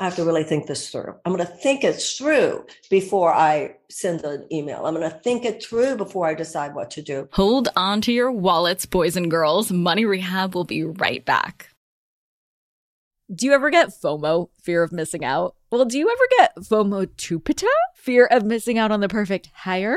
I 0.00 0.04
have 0.04 0.16
to 0.16 0.24
really 0.24 0.42
think 0.42 0.66
this 0.66 0.90
through. 0.90 1.14
I'm 1.24 1.32
going 1.32 1.46
to 1.46 1.52
think 1.52 1.84
it 1.84 1.94
through 1.94 2.66
before 2.90 3.32
I 3.32 3.76
send 3.90 4.24
an 4.24 4.46
email. 4.50 4.86
I'm 4.86 4.94
going 4.94 5.08
to 5.08 5.18
think 5.18 5.44
it 5.44 5.62
through 5.62 5.96
before 5.96 6.26
I 6.26 6.34
decide 6.34 6.74
what 6.74 6.90
to 6.92 7.02
do. 7.02 7.28
Hold 7.32 7.68
on 7.76 8.00
to 8.00 8.12
your 8.12 8.32
wallets, 8.32 8.86
boys 8.86 9.16
and 9.16 9.30
girls. 9.30 9.70
Money 9.70 10.04
Rehab 10.04 10.54
will 10.54 10.64
be 10.64 10.82
right 10.82 11.24
back. 11.24 11.68
Do 13.32 13.46
you 13.46 13.52
ever 13.52 13.70
get 13.70 13.90
FOMO, 13.90 14.48
fear 14.60 14.82
of 14.82 14.90
missing 14.90 15.24
out? 15.24 15.54
Well, 15.70 15.84
do 15.84 15.96
you 15.96 16.10
ever 16.10 16.28
get 16.38 16.56
FOMO-tupita, 16.64 17.68
fear 17.94 18.26
of 18.26 18.44
missing 18.44 18.78
out 18.78 18.90
on 18.90 18.98
the 19.00 19.08
perfect 19.08 19.48
hire? 19.54 19.96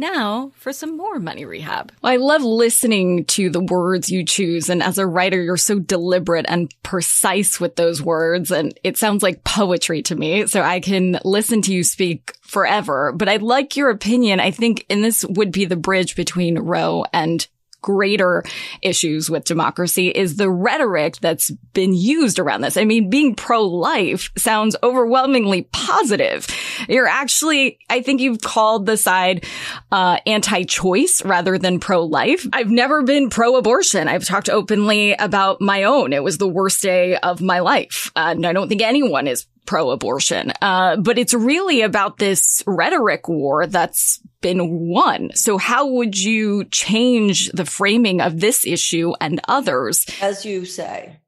Now 0.00 0.50
for 0.54 0.72
some 0.72 0.96
more 0.96 1.18
money 1.18 1.44
rehab. 1.44 1.92
I 2.02 2.16
love 2.16 2.42
listening 2.42 3.26
to 3.26 3.50
the 3.50 3.60
words 3.60 4.10
you 4.10 4.24
choose. 4.24 4.70
And 4.70 4.82
as 4.82 4.96
a 4.96 5.06
writer, 5.06 5.42
you're 5.42 5.58
so 5.58 5.78
deliberate 5.78 6.46
and 6.48 6.74
precise 6.82 7.60
with 7.60 7.76
those 7.76 8.00
words. 8.00 8.50
And 8.50 8.72
it 8.82 8.96
sounds 8.96 9.22
like 9.22 9.44
poetry 9.44 10.00
to 10.04 10.16
me. 10.16 10.46
So 10.46 10.62
I 10.62 10.80
can 10.80 11.20
listen 11.22 11.60
to 11.62 11.74
you 11.74 11.84
speak 11.84 12.34
forever. 12.40 13.12
But 13.12 13.28
I'd 13.28 13.42
like 13.42 13.76
your 13.76 13.90
opinion. 13.90 14.40
I 14.40 14.52
think, 14.52 14.86
and 14.88 15.04
this 15.04 15.22
would 15.22 15.52
be 15.52 15.66
the 15.66 15.76
bridge 15.76 16.16
between 16.16 16.58
Roe 16.58 17.04
and 17.12 17.46
greater 17.82 18.44
issues 18.82 19.30
with 19.30 19.44
democracy 19.44 20.08
is 20.08 20.36
the 20.36 20.50
rhetoric 20.50 21.16
that's 21.18 21.50
been 21.72 21.94
used 21.94 22.38
around 22.38 22.60
this. 22.60 22.76
I 22.76 22.84
mean, 22.84 23.10
being 23.10 23.34
pro-life 23.34 24.30
sounds 24.36 24.76
overwhelmingly 24.82 25.62
positive. 25.72 26.46
You're 26.88 27.06
actually, 27.06 27.78
I 27.88 28.02
think 28.02 28.20
you've 28.20 28.42
called 28.42 28.86
the 28.86 28.96
side, 28.96 29.46
uh, 29.90 30.18
anti-choice 30.26 31.24
rather 31.24 31.58
than 31.58 31.80
pro-life. 31.80 32.46
I've 32.52 32.70
never 32.70 33.02
been 33.02 33.30
pro-abortion. 33.30 34.08
I've 34.08 34.24
talked 34.24 34.48
openly 34.48 35.12
about 35.14 35.60
my 35.60 35.84
own. 35.84 36.12
It 36.12 36.22
was 36.22 36.38
the 36.38 36.48
worst 36.48 36.82
day 36.82 37.16
of 37.16 37.40
my 37.40 37.60
life. 37.60 38.10
Uh, 38.16 38.34
and 38.36 38.46
I 38.46 38.52
don't 38.52 38.68
think 38.68 38.82
anyone 38.82 39.26
is 39.26 39.46
pro-abortion. 39.70 40.52
Uh, 40.60 40.96
but 40.96 41.16
it's 41.16 41.32
really 41.32 41.82
about 41.82 42.18
this 42.18 42.60
rhetoric 42.66 43.28
war 43.28 43.68
that's 43.68 44.20
been 44.40 44.88
won. 44.88 45.30
So 45.34 45.58
how 45.58 45.86
would 45.86 46.18
you 46.18 46.64
change 46.64 47.52
the 47.52 47.64
framing 47.64 48.20
of 48.20 48.40
this 48.40 48.66
issue 48.66 49.12
and 49.20 49.40
others? 49.46 50.04
As 50.20 50.44
you 50.44 50.64
say, 50.64 51.20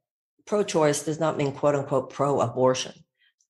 pro-choice 0.45 1.03
does 1.03 1.21
not 1.21 1.37
mean 1.37 1.53
quote 1.53 1.75
unquote 1.75 2.09
pro-abortion. 2.09 2.91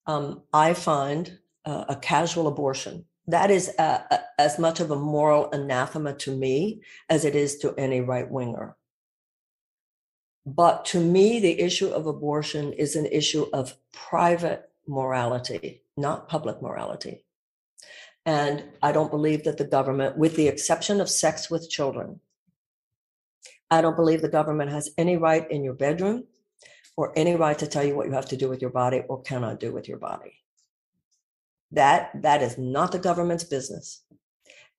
Um, 0.05 0.43
I 0.53 0.75
find 0.75 1.39
uh, 1.65 1.85
a 1.89 1.95
casual 1.95 2.45
abortion 2.45 3.05
that 3.25 3.49
is 3.49 3.71
uh, 3.79 4.19
as 4.37 4.59
much 4.59 4.79
of 4.79 4.91
a 4.91 4.95
moral 4.95 5.49
anathema 5.51 6.13
to 6.13 6.37
me 6.37 6.83
as 7.09 7.25
it 7.25 7.33
is 7.33 7.57
to 7.59 7.73
any 7.79 7.99
right 8.01 8.29
winger. 8.29 8.75
But 10.45 10.85
to 10.85 10.99
me, 10.99 11.39
the 11.39 11.59
issue 11.59 11.87
of 11.87 12.05
abortion 12.05 12.73
is 12.73 12.95
an 12.95 13.07
issue 13.07 13.47
of 13.53 13.75
private 13.91 14.69
morality, 14.87 15.83
not 15.97 16.27
public 16.29 16.61
morality. 16.61 17.25
And 18.25 18.63
I 18.81 18.91
don't 18.91 19.11
believe 19.11 19.43
that 19.43 19.57
the 19.57 19.65
government, 19.65 20.17
with 20.17 20.35
the 20.35 20.47
exception 20.47 21.01
of 21.01 21.09
sex 21.09 21.49
with 21.49 21.69
children, 21.69 22.21
I 23.69 23.81
don't 23.81 23.95
believe 23.95 24.21
the 24.21 24.29
government 24.29 24.71
has 24.71 24.91
any 24.97 25.17
right 25.17 25.49
in 25.49 25.63
your 25.63 25.73
bedroom 25.73 26.25
or 26.95 27.11
any 27.17 27.35
right 27.35 27.57
to 27.59 27.67
tell 27.67 27.83
you 27.83 27.95
what 27.95 28.07
you 28.07 28.13
have 28.13 28.29
to 28.29 28.37
do 28.37 28.47
with 28.47 28.61
your 28.61 28.69
body 28.69 29.01
or 29.07 29.21
cannot 29.21 29.59
do 29.59 29.73
with 29.73 29.87
your 29.87 29.97
body. 29.97 30.39
That 31.71 32.11
that 32.21 32.41
is 32.43 32.57
not 32.57 32.91
the 32.91 32.99
government's 32.99 33.43
business. 33.43 34.03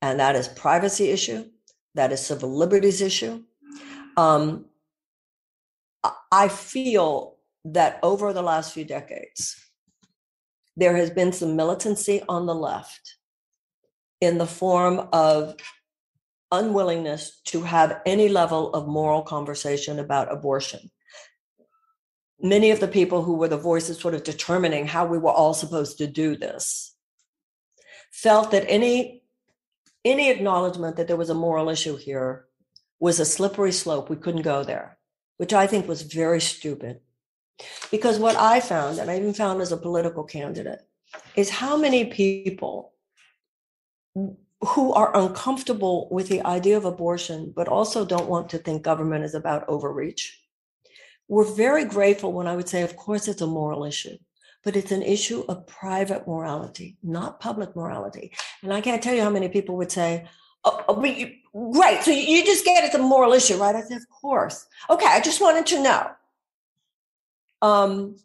And 0.00 0.20
that 0.20 0.36
is 0.36 0.48
privacy 0.48 1.10
issue. 1.10 1.46
That 1.94 2.12
is 2.12 2.24
civil 2.24 2.56
liberties 2.56 3.00
issue. 3.00 3.42
Um, 4.16 4.66
I 6.30 6.48
feel 6.48 7.36
that 7.64 7.98
over 8.02 8.32
the 8.32 8.42
last 8.42 8.74
few 8.74 8.84
decades, 8.84 9.56
there 10.76 10.96
has 10.96 11.10
been 11.10 11.32
some 11.32 11.56
militancy 11.56 12.22
on 12.28 12.46
the 12.46 12.54
left 12.54 13.16
in 14.20 14.38
the 14.38 14.46
form 14.46 15.08
of 15.12 15.56
unwillingness 16.50 17.40
to 17.44 17.62
have 17.62 18.00
any 18.06 18.28
level 18.28 18.72
of 18.72 18.86
moral 18.86 19.22
conversation 19.22 19.98
about 19.98 20.32
abortion. 20.32 20.90
Many 22.40 22.70
of 22.70 22.80
the 22.80 22.88
people 22.88 23.22
who 23.22 23.34
were 23.34 23.48
the 23.48 23.56
voices 23.56 23.98
sort 23.98 24.14
of 24.14 24.24
determining 24.24 24.86
how 24.86 25.06
we 25.06 25.18
were 25.18 25.30
all 25.30 25.54
supposed 25.54 25.98
to 25.98 26.06
do 26.06 26.36
this 26.36 26.94
felt 28.10 28.50
that 28.52 28.64
any 28.68 29.22
any 30.04 30.30
acknowledgement 30.30 30.96
that 30.96 31.08
there 31.08 31.16
was 31.16 31.30
a 31.30 31.34
moral 31.34 31.70
issue 31.70 31.96
here 31.96 32.44
was 33.00 33.18
a 33.18 33.24
slippery 33.24 33.72
slope. 33.72 34.10
We 34.10 34.16
couldn't 34.16 34.42
go 34.42 34.62
there, 34.62 34.98
which 35.38 35.54
I 35.54 35.66
think 35.66 35.88
was 35.88 36.02
very 36.02 36.40
stupid. 36.40 37.00
Because 37.90 38.18
what 38.18 38.36
I 38.36 38.60
found, 38.60 38.98
and 38.98 39.10
I 39.10 39.16
even 39.16 39.34
found 39.34 39.60
as 39.60 39.72
a 39.72 39.76
political 39.76 40.24
candidate, 40.24 40.80
is 41.36 41.50
how 41.50 41.76
many 41.76 42.06
people 42.06 42.92
who 44.14 44.92
are 44.92 45.16
uncomfortable 45.16 46.08
with 46.10 46.28
the 46.28 46.44
idea 46.44 46.76
of 46.76 46.84
abortion, 46.84 47.52
but 47.54 47.68
also 47.68 48.04
don't 48.04 48.28
want 48.28 48.48
to 48.50 48.58
think 48.58 48.82
government 48.82 49.24
is 49.24 49.34
about 49.34 49.68
overreach, 49.68 50.40
were 51.28 51.44
very 51.44 51.84
grateful 51.84 52.32
when 52.32 52.46
I 52.46 52.56
would 52.56 52.68
say, 52.68 52.82
of 52.82 52.96
course, 52.96 53.28
it's 53.28 53.42
a 53.42 53.46
moral 53.46 53.84
issue, 53.84 54.16
but 54.62 54.76
it's 54.76 54.92
an 54.92 55.02
issue 55.02 55.44
of 55.48 55.66
private 55.66 56.26
morality, 56.26 56.96
not 57.02 57.40
public 57.40 57.76
morality. 57.76 58.32
And 58.62 58.72
I 58.72 58.80
can't 58.80 59.02
tell 59.02 59.14
you 59.14 59.22
how 59.22 59.30
many 59.30 59.48
people 59.48 59.76
would 59.76 59.92
say, 59.92 60.26
oh, 60.64 60.84
oh 60.88 61.04
you, 61.04 61.32
great, 61.72 62.02
so 62.02 62.10
you 62.10 62.44
just 62.44 62.64
get 62.64 62.84
it's 62.84 62.94
a 62.94 62.98
moral 62.98 63.32
issue, 63.32 63.56
right? 63.56 63.76
I 63.76 63.82
said, 63.82 63.98
of 63.98 64.08
course. 64.08 64.66
Okay, 64.90 65.06
I 65.06 65.20
just 65.20 65.40
wanted 65.40 65.66
to 65.66 65.82
know. 65.82 66.10
Um, 67.64 68.16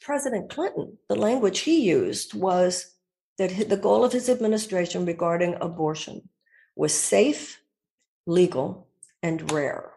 President 0.00 0.50
Clinton, 0.50 0.98
the 1.08 1.14
language 1.14 1.60
he 1.60 1.88
used 1.88 2.34
was 2.34 2.92
that 3.38 3.68
the 3.68 3.76
goal 3.76 4.04
of 4.04 4.12
his 4.12 4.28
administration 4.28 5.06
regarding 5.06 5.54
abortion 5.60 6.28
was 6.74 6.92
safe, 6.92 7.60
legal, 8.26 8.88
and 9.22 9.52
rare. 9.52 9.92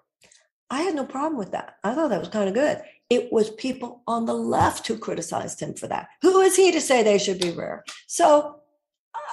I 0.69 0.83
had 0.83 0.93
no 0.93 1.05
problem 1.05 1.39
with 1.39 1.53
that. 1.53 1.77
I 1.83 1.95
thought 1.95 2.09
that 2.09 2.19
was 2.19 2.29
kind 2.29 2.47
of 2.47 2.53
good. 2.53 2.83
It 3.09 3.33
was 3.33 3.49
people 3.49 4.03
on 4.05 4.27
the 4.27 4.35
left 4.35 4.85
who 4.85 4.99
criticized 4.99 5.59
him 5.59 5.73
for 5.73 5.87
that. 5.87 6.09
Who 6.21 6.41
is 6.41 6.55
he 6.55 6.71
to 6.71 6.81
say 6.81 7.01
they 7.01 7.17
should 7.17 7.41
be 7.41 7.49
rare? 7.49 7.83
So, 8.05 8.59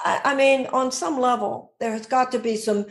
I, 0.03 0.21
I 0.25 0.35
mean, 0.35 0.65
on 0.67 0.91
some 0.91 1.19
level, 1.19 1.73
there's 1.79 2.07
got 2.07 2.31
to 2.31 2.39
be 2.39 2.55
some 2.55 2.87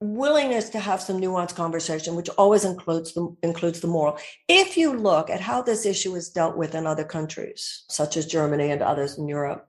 willingness 0.00 0.68
to 0.70 0.78
have 0.78 1.00
some 1.00 1.20
nuanced 1.20 1.54
conversation, 1.54 2.14
which 2.14 2.28
always 2.30 2.64
includes 2.64 3.14
the, 3.14 3.34
includes 3.42 3.80
the 3.80 3.86
moral. 3.86 4.18
If 4.48 4.76
you 4.76 4.92
look 4.92 5.30
at 5.30 5.40
how 5.40 5.62
this 5.62 5.86
issue 5.86 6.14
is 6.14 6.30
dealt 6.30 6.56
with 6.56 6.74
in 6.74 6.86
other 6.86 7.04
countries, 7.04 7.84
such 7.88 8.16
as 8.16 8.26
Germany 8.26 8.70
and 8.70 8.82
others 8.82 9.18
in 9.18 9.28
Europe, 9.28 9.68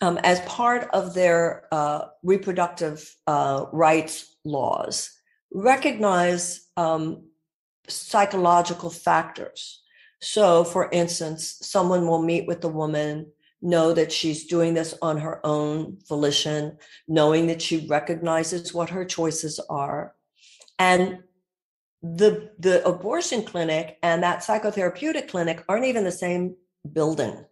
um, 0.00 0.18
as 0.18 0.40
part 0.40 0.88
of 0.92 1.14
their 1.14 1.66
uh, 1.70 2.06
reproductive 2.22 3.14
uh, 3.26 3.66
rights 3.72 4.36
laws, 4.44 5.10
recognize 5.52 6.68
um, 6.76 7.24
psychological 7.88 8.90
factors. 8.90 9.80
So, 10.20 10.64
for 10.64 10.90
instance, 10.90 11.58
someone 11.62 12.06
will 12.06 12.22
meet 12.22 12.46
with 12.46 12.60
the 12.60 12.68
woman 12.68 13.32
know 13.62 13.92
that 13.92 14.12
she's 14.12 14.46
doing 14.46 14.74
this 14.74 14.94
on 15.00 15.18
her 15.18 15.40
own 15.44 15.98
volition, 16.08 16.76
knowing 17.06 17.46
that 17.46 17.62
she 17.62 17.86
recognizes 17.86 18.74
what 18.74 18.90
her 18.90 19.04
choices 19.04 19.60
are. 19.70 20.14
And 20.78 21.20
the, 22.02 22.50
the 22.58 22.84
abortion 22.86 23.44
clinic 23.44 23.98
and 24.02 24.22
that 24.24 24.40
psychotherapeutic 24.40 25.28
clinic 25.28 25.64
aren't 25.68 25.84
even 25.84 26.02
the 26.04 26.12
same 26.12 26.56
building. 26.92 27.44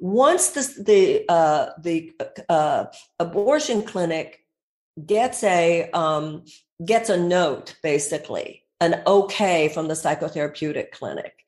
Once 0.00 0.50
the, 0.50 0.82
the, 0.82 1.24
uh, 1.28 1.70
the 1.80 2.12
uh, 2.48 2.86
abortion 3.18 3.82
clinic 3.82 4.44
gets 5.04 5.44
a, 5.44 5.90
um, 5.90 6.44
gets 6.84 7.10
a 7.10 7.16
note, 7.16 7.76
basically, 7.82 8.62
an 8.80 9.02
okay 9.06 9.68
from 9.68 9.88
the 9.88 9.94
psychotherapeutic 9.94 10.90
clinic, 10.90 11.45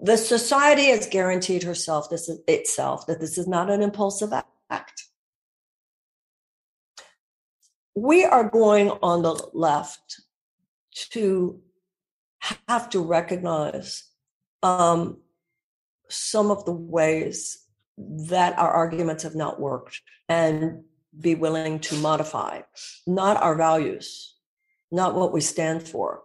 the 0.00 0.16
society 0.16 0.86
has 0.86 1.06
guaranteed 1.06 1.62
herself 1.62 2.08
this 2.10 2.28
is, 2.28 2.40
itself 2.48 3.06
that 3.06 3.20
this 3.20 3.36
is 3.38 3.46
not 3.46 3.70
an 3.70 3.82
impulsive 3.82 4.32
act. 4.70 5.04
We 7.94 8.24
are 8.24 8.48
going 8.48 8.90
on 8.90 9.22
the 9.22 9.34
left 9.52 10.20
to 11.10 11.60
have 12.68 12.90
to 12.90 13.00
recognize 13.00 14.04
um, 14.62 15.18
some 16.08 16.50
of 16.50 16.64
the 16.64 16.72
ways 16.72 17.58
that 17.98 18.58
our 18.58 18.70
arguments 18.70 19.22
have 19.22 19.34
not 19.34 19.60
worked 19.60 20.00
and 20.28 20.82
be 21.18 21.34
willing 21.34 21.78
to 21.78 21.96
modify 21.96 22.62
not 23.06 23.40
our 23.40 23.54
values, 23.54 24.34
not 24.90 25.14
what 25.14 25.32
we 25.32 25.40
stand 25.40 25.86
for, 25.86 26.22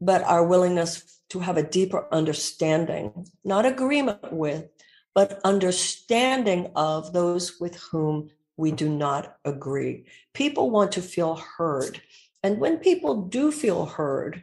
but 0.00 0.22
our 0.24 0.44
willingness 0.44 1.20
to 1.30 1.40
have 1.40 1.56
a 1.56 1.62
deeper 1.62 2.06
understanding, 2.12 3.26
not 3.44 3.66
agreement 3.66 4.32
with, 4.32 4.66
but 5.14 5.40
understanding 5.44 6.70
of 6.76 7.12
those 7.12 7.58
with 7.60 7.76
whom 7.76 8.30
we 8.56 8.70
do 8.72 8.88
not 8.88 9.36
agree. 9.44 10.04
People 10.34 10.70
want 10.70 10.92
to 10.92 11.02
feel 11.02 11.36
heard. 11.36 12.00
And 12.42 12.58
when 12.58 12.78
people 12.78 13.22
do 13.22 13.50
feel 13.50 13.86
heard, 13.86 14.42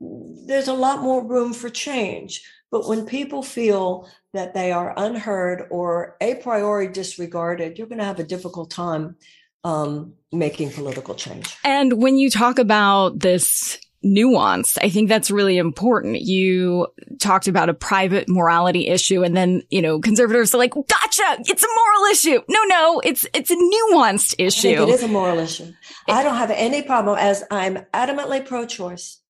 there's 0.00 0.68
a 0.68 0.74
lot 0.74 1.02
more 1.02 1.24
room 1.24 1.52
for 1.52 1.68
change. 1.68 2.42
But 2.70 2.88
when 2.88 3.06
people 3.06 3.42
feel 3.42 4.08
that 4.32 4.54
they 4.54 4.72
are 4.72 4.94
unheard 4.96 5.66
or 5.70 6.16
a 6.20 6.34
priori 6.36 6.88
disregarded, 6.88 7.78
you're 7.78 7.86
going 7.86 8.00
to 8.00 8.04
have 8.04 8.18
a 8.18 8.24
difficult 8.24 8.70
time 8.70 9.16
um, 9.62 10.14
making 10.32 10.70
political 10.70 11.14
change. 11.14 11.56
And 11.64 12.02
when 12.02 12.16
you 12.16 12.30
talk 12.30 12.58
about 12.58 13.20
this 13.20 13.78
nuanced. 14.04 14.78
I 14.82 14.88
think 14.88 15.08
that's 15.08 15.30
really 15.30 15.56
important. 15.56 16.20
You 16.20 16.88
talked 17.20 17.48
about 17.48 17.68
a 17.68 17.74
private 17.74 18.28
morality 18.28 18.88
issue 18.88 19.22
and 19.22 19.36
then, 19.36 19.62
you 19.70 19.80
know, 19.80 20.00
conservatives 20.00 20.54
are 20.54 20.58
like, 20.58 20.74
gotcha. 20.74 21.42
It's 21.46 21.62
a 21.62 21.66
moral 21.66 22.12
issue. 22.12 22.40
No, 22.48 22.62
no, 22.64 23.00
it's, 23.04 23.26
it's 23.34 23.50
a 23.50 23.56
nuanced 23.56 24.34
issue. 24.38 24.82
it 24.82 24.88
is 24.88 25.02
a 25.02 25.08
moral 25.08 25.38
issue. 25.38 25.72
I 26.08 26.22
don't 26.22 26.36
have 26.36 26.50
any 26.50 26.82
problem 26.82 27.18
as 27.18 27.44
I'm 27.50 27.78
adamantly 27.94 28.44
pro-choice. 28.44 29.20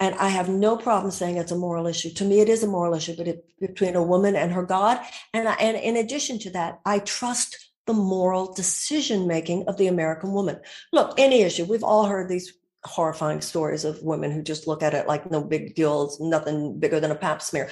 And 0.00 0.14
I 0.14 0.28
have 0.28 0.48
no 0.48 0.76
problem 0.76 1.10
saying 1.10 1.36
it's 1.36 1.52
a 1.52 1.56
moral 1.56 1.86
issue. 1.86 2.10
To 2.14 2.24
me, 2.24 2.40
it 2.40 2.48
is 2.48 2.62
a 2.62 2.68
moral 2.68 2.94
issue, 2.94 3.16
but 3.16 3.26
it, 3.26 3.44
between 3.60 3.96
a 3.96 4.02
woman 4.02 4.36
and 4.36 4.52
her 4.52 4.62
God. 4.62 5.00
And, 5.34 5.48
I, 5.48 5.54
and 5.54 5.76
in 5.76 5.96
addition 5.96 6.38
to 6.40 6.50
that, 6.50 6.80
I 6.84 7.00
trust 7.00 7.56
the 7.86 7.94
moral 7.94 8.52
decision 8.52 9.26
making 9.26 9.64
of 9.66 9.76
the 9.76 9.88
American 9.88 10.32
woman. 10.32 10.60
Look, 10.92 11.18
any 11.18 11.42
issue, 11.42 11.64
we've 11.64 11.82
all 11.82 12.06
heard 12.06 12.28
these 12.28 12.52
horrifying 12.84 13.40
stories 13.40 13.84
of 13.84 14.02
women 14.02 14.30
who 14.30 14.42
just 14.42 14.66
look 14.66 14.82
at 14.82 14.94
it 14.94 15.06
like 15.06 15.30
no 15.30 15.42
big 15.42 15.74
deal, 15.74 16.04
it's 16.04 16.20
nothing 16.20 16.78
bigger 16.78 17.00
than 17.00 17.10
a 17.10 17.16
pap 17.16 17.42
smear. 17.42 17.70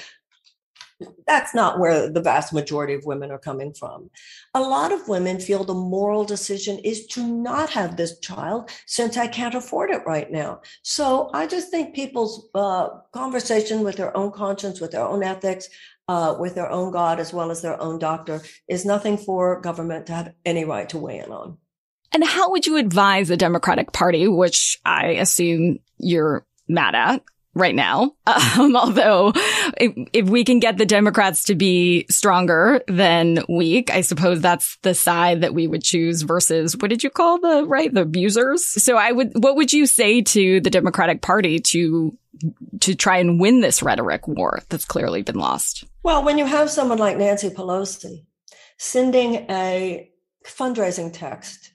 That's 1.26 1.54
not 1.54 1.78
where 1.78 2.10
the 2.10 2.22
vast 2.22 2.54
majority 2.54 2.94
of 2.94 3.04
women 3.04 3.30
are 3.30 3.38
coming 3.38 3.74
from. 3.74 4.10
A 4.54 4.60
lot 4.60 4.92
of 4.92 5.08
women 5.08 5.38
feel 5.38 5.62
the 5.62 5.74
moral 5.74 6.24
decision 6.24 6.78
is 6.78 7.06
to 7.08 7.26
not 7.26 7.68
have 7.70 7.96
this 7.96 8.18
child 8.20 8.70
since 8.86 9.18
I 9.18 9.26
can't 9.26 9.54
afford 9.54 9.90
it 9.90 10.06
right 10.06 10.30
now. 10.30 10.62
So 10.82 11.30
I 11.34 11.46
just 11.46 11.70
think 11.70 11.94
people's 11.94 12.48
uh, 12.54 12.88
conversation 13.12 13.82
with 13.82 13.96
their 13.96 14.16
own 14.16 14.32
conscience, 14.32 14.80
with 14.80 14.92
their 14.92 15.06
own 15.06 15.22
ethics, 15.22 15.68
uh, 16.08 16.36
with 16.38 16.54
their 16.54 16.70
own 16.70 16.92
God, 16.92 17.20
as 17.20 17.32
well 17.32 17.50
as 17.50 17.60
their 17.60 17.80
own 17.80 17.98
doctor, 17.98 18.40
is 18.68 18.86
nothing 18.86 19.18
for 19.18 19.60
government 19.60 20.06
to 20.06 20.14
have 20.14 20.32
any 20.46 20.64
right 20.64 20.88
to 20.88 20.98
weigh 20.98 21.18
in 21.18 21.30
on. 21.30 21.58
And 22.12 22.24
how 22.24 22.50
would 22.50 22.66
you 22.66 22.76
advise 22.76 23.28
the 23.28 23.36
Democratic 23.36 23.92
Party, 23.92 24.28
which 24.28 24.78
I 24.84 25.12
assume 25.12 25.78
you're 25.98 26.46
mad 26.68 26.94
at 26.94 27.22
right 27.54 27.74
now? 27.74 28.12
Um, 28.58 28.74
although 28.74 29.32
if, 29.76 29.92
if, 30.14 30.28
we 30.28 30.42
can 30.42 30.60
get 30.60 30.78
the 30.78 30.86
Democrats 30.86 31.44
to 31.44 31.54
be 31.54 32.06
stronger 32.08 32.82
than 32.88 33.44
weak, 33.50 33.90
I 33.90 34.00
suppose 34.00 34.40
that's 34.40 34.78
the 34.82 34.94
side 34.94 35.42
that 35.42 35.52
we 35.52 35.66
would 35.66 35.82
choose 35.82 36.22
versus 36.22 36.74
what 36.76 36.88
did 36.88 37.04
you 37.04 37.10
call 37.10 37.38
the 37.38 37.64
right? 37.66 37.92
The 37.92 38.02
abusers. 38.02 38.64
So 38.64 38.96
I 38.96 39.12
would, 39.12 39.32
what 39.34 39.56
would 39.56 39.72
you 39.74 39.84
say 39.84 40.22
to 40.22 40.60
the 40.60 40.70
Democratic 40.70 41.20
Party 41.20 41.58
to 41.60 42.16
to 42.80 42.94
try 42.94 43.18
and 43.18 43.40
win 43.40 43.60
this 43.60 43.82
rhetoric 43.82 44.26
war 44.26 44.60
that's 44.68 44.84
clearly 44.84 45.22
been 45.22 45.38
lost? 45.38 45.84
Well, 46.02 46.24
when 46.24 46.38
you 46.38 46.46
have 46.46 46.70
someone 46.70 46.98
like 46.98 47.18
Nancy 47.18 47.50
Pelosi 47.50 48.24
sending 48.78 49.46
a 49.50 50.10
fundraising 50.44 51.12
text 51.12 51.72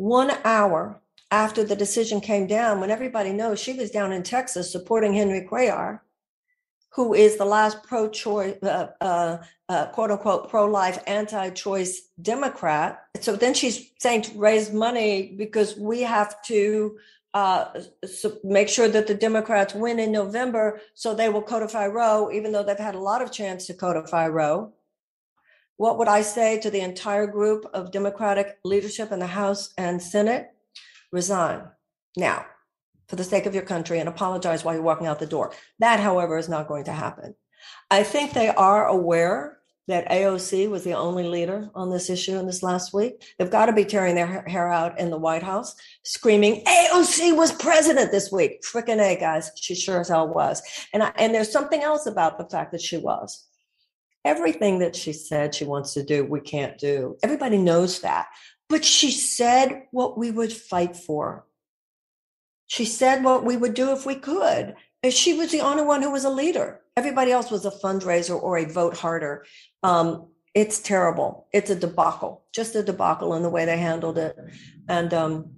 one 0.00 0.32
hour 0.44 0.98
after 1.30 1.62
the 1.62 1.76
decision 1.76 2.22
came 2.22 2.46
down, 2.46 2.80
when 2.80 2.90
everybody 2.90 3.32
knows 3.32 3.60
she 3.60 3.74
was 3.74 3.90
down 3.90 4.12
in 4.12 4.22
Texas 4.22 4.72
supporting 4.72 5.12
Henry 5.12 5.46
Cuellar, 5.46 6.00
who 6.88 7.12
is 7.12 7.36
the 7.36 7.44
last 7.44 7.82
pro 7.82 8.08
choice, 8.08 8.56
uh, 8.62 8.88
uh, 9.02 9.36
uh, 9.68 9.86
quote 9.88 10.10
unquote, 10.10 10.48
pro 10.48 10.64
life, 10.64 10.98
anti 11.06 11.50
choice 11.50 12.08
Democrat. 12.22 13.04
So 13.20 13.36
then 13.36 13.52
she's 13.52 13.90
saying 13.98 14.22
to 14.22 14.38
raise 14.38 14.72
money 14.72 15.34
because 15.36 15.76
we 15.76 16.00
have 16.00 16.42
to 16.44 16.98
uh, 17.34 17.66
so 18.06 18.38
make 18.42 18.70
sure 18.70 18.88
that 18.88 19.06
the 19.06 19.14
Democrats 19.14 19.74
win 19.74 19.98
in 19.98 20.10
November 20.10 20.80
so 20.94 21.14
they 21.14 21.28
will 21.28 21.42
codify 21.42 21.86
Roe, 21.86 22.32
even 22.32 22.52
though 22.52 22.62
they've 22.62 22.76
had 22.78 22.94
a 22.94 22.98
lot 22.98 23.20
of 23.20 23.30
chance 23.30 23.66
to 23.66 23.74
codify 23.74 24.28
Roe. 24.28 24.72
What 25.80 25.96
would 25.96 26.08
I 26.08 26.20
say 26.20 26.60
to 26.60 26.70
the 26.70 26.82
entire 26.82 27.26
group 27.26 27.64
of 27.72 27.90
Democratic 27.90 28.58
leadership 28.66 29.12
in 29.12 29.18
the 29.18 29.26
House 29.26 29.72
and 29.78 30.02
Senate? 30.02 30.50
Resign 31.10 31.62
now 32.18 32.44
for 33.08 33.16
the 33.16 33.24
sake 33.24 33.46
of 33.46 33.54
your 33.54 33.62
country 33.62 33.98
and 33.98 34.06
apologize 34.06 34.62
while 34.62 34.74
you're 34.74 34.82
walking 34.82 35.06
out 35.06 35.20
the 35.20 35.24
door. 35.26 35.54
That, 35.78 35.98
however, 35.98 36.36
is 36.36 36.50
not 36.50 36.68
going 36.68 36.84
to 36.84 36.92
happen. 36.92 37.34
I 37.90 38.02
think 38.02 38.34
they 38.34 38.48
are 38.48 38.88
aware 38.88 39.56
that 39.88 40.10
AOC 40.10 40.68
was 40.68 40.84
the 40.84 40.92
only 40.92 41.24
leader 41.24 41.70
on 41.74 41.88
this 41.88 42.10
issue 42.10 42.36
in 42.36 42.44
this 42.44 42.62
last 42.62 42.92
week. 42.92 43.24
They've 43.38 43.50
got 43.50 43.64
to 43.64 43.72
be 43.72 43.86
tearing 43.86 44.16
their 44.16 44.44
hair 44.46 44.70
out 44.70 45.00
in 45.00 45.08
the 45.08 45.16
White 45.16 45.42
House, 45.42 45.74
screaming, 46.02 46.62
AOC 46.64 47.34
was 47.34 47.52
president 47.52 48.12
this 48.12 48.30
week. 48.30 48.62
Frickin' 48.70 49.00
A, 49.00 49.18
guys. 49.18 49.50
She 49.56 49.74
sure 49.74 50.00
as 50.00 50.10
hell 50.10 50.28
was. 50.28 50.60
And, 50.92 51.02
I, 51.02 51.12
and 51.16 51.34
there's 51.34 51.50
something 51.50 51.82
else 51.82 52.04
about 52.04 52.36
the 52.36 52.50
fact 52.50 52.72
that 52.72 52.82
she 52.82 52.98
was. 52.98 53.46
Everything 54.24 54.80
that 54.80 54.94
she 54.94 55.12
said 55.12 55.54
she 55.54 55.64
wants 55.64 55.94
to 55.94 56.02
do, 56.02 56.24
we 56.24 56.40
can't 56.40 56.76
do. 56.78 57.16
Everybody 57.22 57.56
knows 57.56 58.00
that. 58.00 58.26
But 58.68 58.84
she 58.84 59.10
said 59.10 59.84
what 59.90 60.18
we 60.18 60.30
would 60.30 60.52
fight 60.52 60.96
for. 60.96 61.46
She 62.66 62.84
said 62.84 63.24
what 63.24 63.44
we 63.44 63.56
would 63.56 63.74
do 63.74 63.92
if 63.92 64.06
we 64.06 64.14
could. 64.14 64.76
And 65.02 65.12
she 65.12 65.32
was 65.32 65.50
the 65.50 65.62
only 65.62 65.82
one 65.82 66.02
who 66.02 66.10
was 66.10 66.24
a 66.24 66.30
leader. 66.30 66.80
Everybody 66.96 67.32
else 67.32 67.50
was 67.50 67.64
a 67.64 67.70
fundraiser 67.70 68.40
or 68.40 68.58
a 68.58 68.66
vote 68.66 68.96
harder. 68.96 69.44
Um, 69.82 70.28
it's 70.54 70.80
terrible. 70.80 71.46
It's 71.52 71.70
a 71.70 71.76
debacle, 71.76 72.44
just 72.52 72.74
a 72.74 72.82
debacle 72.82 73.34
in 73.34 73.42
the 73.42 73.50
way 73.50 73.64
they 73.64 73.78
handled 73.78 74.18
it. 74.18 74.36
And 74.88 75.14
um, 75.14 75.50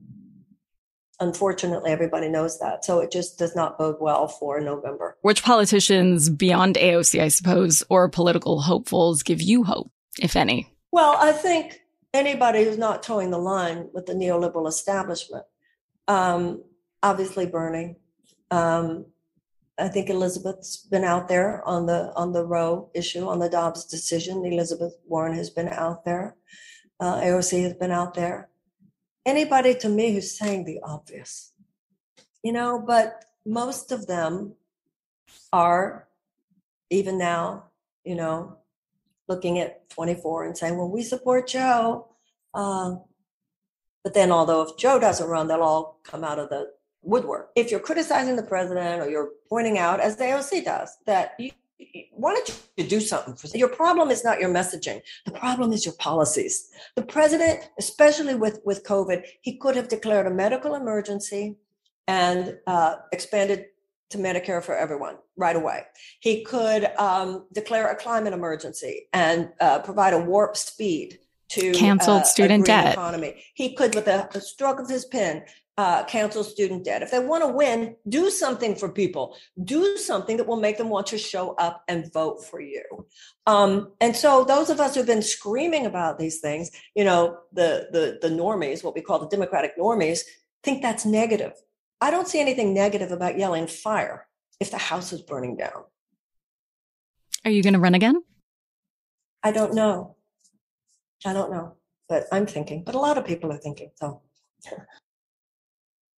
unfortunately, 1.23 1.91
everybody 1.91 2.29
knows 2.29 2.59
that. 2.59 2.85
So 2.85 3.01
it 3.01 3.11
just 3.11 3.39
does 3.39 3.55
not 3.55 3.79
bode 3.79 3.97
well 4.01 4.29
for 4.29 4.61
November. 4.61 5.17
Which 5.23 5.43
politicians 5.43 6.29
beyond 6.29 6.75
AOC, 6.77 7.21
I 7.21 7.29
suppose, 7.29 7.83
or 7.89 8.09
political 8.09 8.61
hopefuls 8.61 9.23
give 9.23 9.41
you 9.41 9.65
hope, 9.65 9.91
if 10.19 10.37
any? 10.37 10.69
Well, 10.91 11.17
I 11.19 11.33
think 11.33 11.81
anybody 12.13 12.65
who's 12.65 12.79
not 12.79 13.03
toeing 13.03 13.31
the 13.31 13.39
line 13.39 13.89
with 13.95 14.07
the 14.07 14.15
neoliberal 14.15 14.69
establishment. 14.69 15.45
Um, 16.09 16.63
obviously, 17.03 17.47
Bernie. 17.47 17.97
Um, 18.51 19.07
I 19.79 19.89
think 19.89 20.11
Elizabeth's 20.11 20.77
been 20.77 21.05
out 21.05 21.29
there 21.29 21.67
on 21.67 21.87
the 21.87 22.13
on 22.15 22.33
the 22.33 22.45
Roe 22.45 22.91
issue, 22.95 23.27
on 23.27 23.39
the 23.39 23.49
Dobbs 23.49 23.87
decision. 23.87 24.45
Elizabeth 24.45 24.95
Warren 25.07 25.35
has 25.35 25.49
been 25.49 25.69
out 25.69 26.05
there. 26.05 26.37
Uh, 27.01 27.21
AOC 27.21 27.63
has 27.63 27.75
been 27.75 27.91
out 27.91 28.15
there. 28.15 28.51
Anybody 29.25 29.75
to 29.77 29.89
me 29.89 30.13
who's 30.13 30.37
saying 30.37 30.65
the 30.65 30.81
obvious, 30.83 31.53
you 32.43 32.53
know, 32.53 32.83
but 32.85 33.25
most 33.45 33.93
of 33.93 34.07
them 34.07 34.55
are 35.53 36.09
even 36.91 37.19
now, 37.19 37.65
you 38.05 38.15
know, 38.15 38.59
looking 39.29 39.59
at 39.59 39.89
24 39.91 40.47
and 40.47 40.59
saying, 40.59 40.77
well, 40.77 40.91
we 40.91 41.03
support 41.03 41.47
Joe. 41.49 42.09
Uh, 42.53 42.97
but 44.05 44.15
then, 44.15 44.33
although 44.33 44.63
if 44.63 44.77
Joe 44.77 44.99
doesn't 44.99 45.29
run, 45.29 45.47
they'll 45.47 45.63
all 45.63 46.01
come 46.03 46.25
out 46.25 46.39
of 46.39 46.49
the 46.49 46.73
woodwork. 47.03 47.51
If 47.55 47.71
you're 47.71 47.81
criticizing 47.81 48.37
the 48.37 48.43
president 48.43 49.01
or 49.01 49.09
you're 49.09 49.31
pointing 49.49 49.79
out, 49.79 50.01
as 50.01 50.17
the 50.17 50.25
AOC 50.25 50.65
does, 50.65 50.97
that 51.07 51.35
you, 51.39 51.53
why 52.13 52.35
don't 52.35 52.63
you 52.77 52.85
do 52.85 53.01
something 53.01 53.35
for 53.35 53.47
your 53.57 53.69
problem 53.69 54.11
is 54.11 54.25
not 54.25 54.41
your 54.41 54.51
messaging. 54.51 55.01
The 55.27 55.33
problem 55.33 55.73
is 55.73 55.85
your 55.85 55.95
policies. 55.95 56.71
The 56.97 57.03
president 57.03 57.69
especially 57.79 58.35
with 58.35 58.61
with 58.65 58.85
covid 58.85 59.25
he 59.41 59.57
could 59.57 59.77
have 59.77 59.89
declared 59.89 60.27
a 60.27 60.31
medical 60.31 60.75
emergency 60.75 61.57
and 62.07 62.59
uh, 62.67 62.97
expanded 63.13 63.67
to 64.11 64.19
medicare 64.19 64.63
for 64.63 64.77
everyone 64.77 65.17
right 65.37 65.57
away. 65.57 65.83
He 66.21 66.45
could 66.45 66.85
um, 66.99 67.47
declare 67.53 67.91
a 67.91 67.97
climate 67.97 68.35
emergency 68.35 69.09
and 69.13 69.51
uh, 69.61 69.79
provide 69.81 70.13
a 70.13 70.19
warp 70.19 70.57
speed 70.57 71.19
to 71.51 71.73
canceled 71.73 72.23
uh, 72.23 72.25
student 72.25 72.67
debt. 72.67 72.95
economy. 72.95 73.43
He 73.55 73.75
could 73.75 73.95
with 73.95 74.07
a, 74.09 74.29
a 74.35 74.41
stroke 74.41 74.81
of 74.81 74.89
his 74.89 75.05
pen 75.05 75.45
uh, 75.79 76.05
cancel 76.05 76.45
student 76.45 76.85
debt. 76.85 77.03
If 77.03 77.11
they 77.11 77.19
want 77.19 77.43
to 77.45 77.49
win, 77.49 77.97
do 78.09 78.31
something 78.31 78.75
for 78.77 78.91
people. 78.91 79.37
Do 79.63 79.97
something 79.97 80.37
that 80.37 80.47
will 80.47 80.61
make 80.61 80.77
them 80.77 80.91
want 80.91 81.07
to 81.09 81.19
show 81.19 81.55
up 81.55 81.83
and 81.89 82.13
vote 82.13 82.45
for 82.45 82.61
you. 82.61 83.07
Um, 83.47 83.93
and 84.01 84.15
so, 84.15 84.45
those 84.45 84.71
of 84.71 84.81
us 84.81 84.95
who've 84.95 85.07
been 85.07 85.23
screaming 85.23 85.87
about 85.87 86.19
these 86.19 86.41
things, 86.41 86.71
you 86.95 87.05
know, 87.05 87.39
the 87.53 87.89
the 87.91 88.19
the 88.21 88.35
normies, 88.35 88.85
what 88.85 88.95
we 88.95 89.01
call 89.01 89.19
the 89.19 89.29
Democratic 89.29 89.79
normies, 89.79 90.21
think 90.63 90.83
that's 90.83 91.07
negative. 91.07 91.53
I 92.01 92.11
don't 92.11 92.29
see 92.29 92.41
anything 92.41 92.75
negative 92.75 93.13
about 93.13 93.39
yelling 93.39 93.67
fire 93.67 94.27
if 94.61 94.71
the 94.71 94.79
house 94.79 95.13
is 95.13 95.23
burning 95.23 95.57
down. 95.57 95.85
Are 97.45 97.51
you 97.51 97.63
going 97.63 97.75
to 97.75 97.81
run 97.81 97.95
again? 97.95 98.23
I 99.43 99.53
don't 99.53 99.75
know. 99.75 100.17
I 101.25 101.33
don't 101.33 101.51
know, 101.51 101.77
but 102.09 102.25
I'm 102.31 102.47
thinking. 102.47 102.85
But 102.85 102.95
a 102.95 102.99
lot 102.99 103.17
of 103.17 103.25
people 103.25 103.51
are 103.53 103.59
thinking. 103.59 103.91
So. 103.97 104.21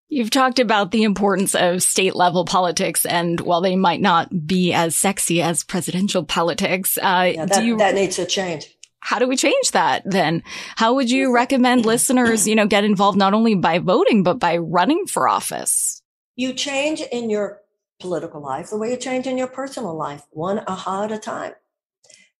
You've 0.07 0.29
talked 0.29 0.59
about 0.59 0.91
the 0.91 1.03
importance 1.03 1.55
of 1.55 1.81
state 1.81 2.15
level 2.15 2.45
politics, 2.45 3.05
and 3.05 3.39
while 3.39 3.61
they 3.61 3.75
might 3.75 4.01
not 4.01 4.47
be 4.47 4.71
as 4.71 4.95
sexy 4.95 5.41
as 5.41 5.63
presidential 5.63 6.23
politics, 6.23 6.97
uh, 6.97 7.31
yeah, 7.33 7.45
that, 7.45 7.63
you, 7.63 7.77
that 7.77 7.95
needs 7.95 8.17
to 8.17 8.25
change. 8.25 8.69
How 8.99 9.19
do 9.19 9.27
we 9.27 9.35
change 9.35 9.71
that 9.71 10.03
then? 10.05 10.43
How 10.75 10.95
would 10.95 11.09
you 11.09 11.33
recommend 11.33 11.85
listeners, 11.85 12.47
you 12.47 12.55
know, 12.55 12.67
get 12.67 12.83
involved 12.83 13.17
not 13.17 13.33
only 13.33 13.55
by 13.55 13.79
voting, 13.79 14.23
but 14.23 14.39
by 14.39 14.57
running 14.57 15.05
for 15.05 15.27
office? 15.27 16.01
You 16.35 16.53
change 16.53 17.01
in 17.01 17.29
your 17.29 17.61
political 17.99 18.41
life 18.41 18.69
the 18.69 18.77
way 18.77 18.91
you 18.91 18.97
change 18.97 19.25
in 19.25 19.37
your 19.37 19.47
personal 19.47 19.95
life, 19.95 20.23
one 20.31 20.63
aha 20.67 21.05
at 21.05 21.11
a 21.11 21.17
time 21.17 21.53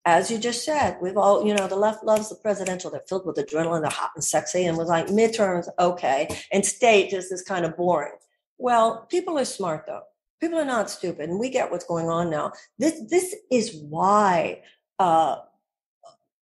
as 0.05 0.29
you 0.29 0.37
just 0.37 0.63
said, 0.63 0.97
we've 1.01 1.17
all, 1.17 1.45
you 1.45 1.53
know, 1.53 1.67
the 1.67 1.75
left 1.75 2.03
loves 2.03 2.29
the 2.29 2.35
presidential. 2.35 2.91
They're 2.91 3.01
filled 3.09 3.25
with 3.25 3.37
adrenaline, 3.37 3.81
they're 3.81 3.89
hot 3.89 4.11
and 4.15 4.23
sexy, 4.23 4.65
and 4.65 4.77
was 4.77 4.87
like 4.87 5.07
midterms, 5.07 5.67
okay, 5.79 6.27
and 6.51 6.65
state 6.65 7.09
just 7.09 7.31
is 7.31 7.41
kind 7.41 7.65
of 7.65 7.75
boring. 7.75 8.13
Well, 8.57 9.07
people 9.09 9.37
are 9.39 9.45
smart 9.45 9.85
though. 9.87 10.03
People 10.39 10.59
are 10.59 10.65
not 10.65 10.89
stupid, 10.89 11.29
and 11.29 11.39
we 11.39 11.49
get 11.49 11.71
what's 11.71 11.85
going 11.85 12.07
on 12.07 12.29
now. 12.29 12.51
This 12.77 13.01
this 13.09 13.35
is 13.51 13.75
why 13.75 14.61
uh, 14.99 15.37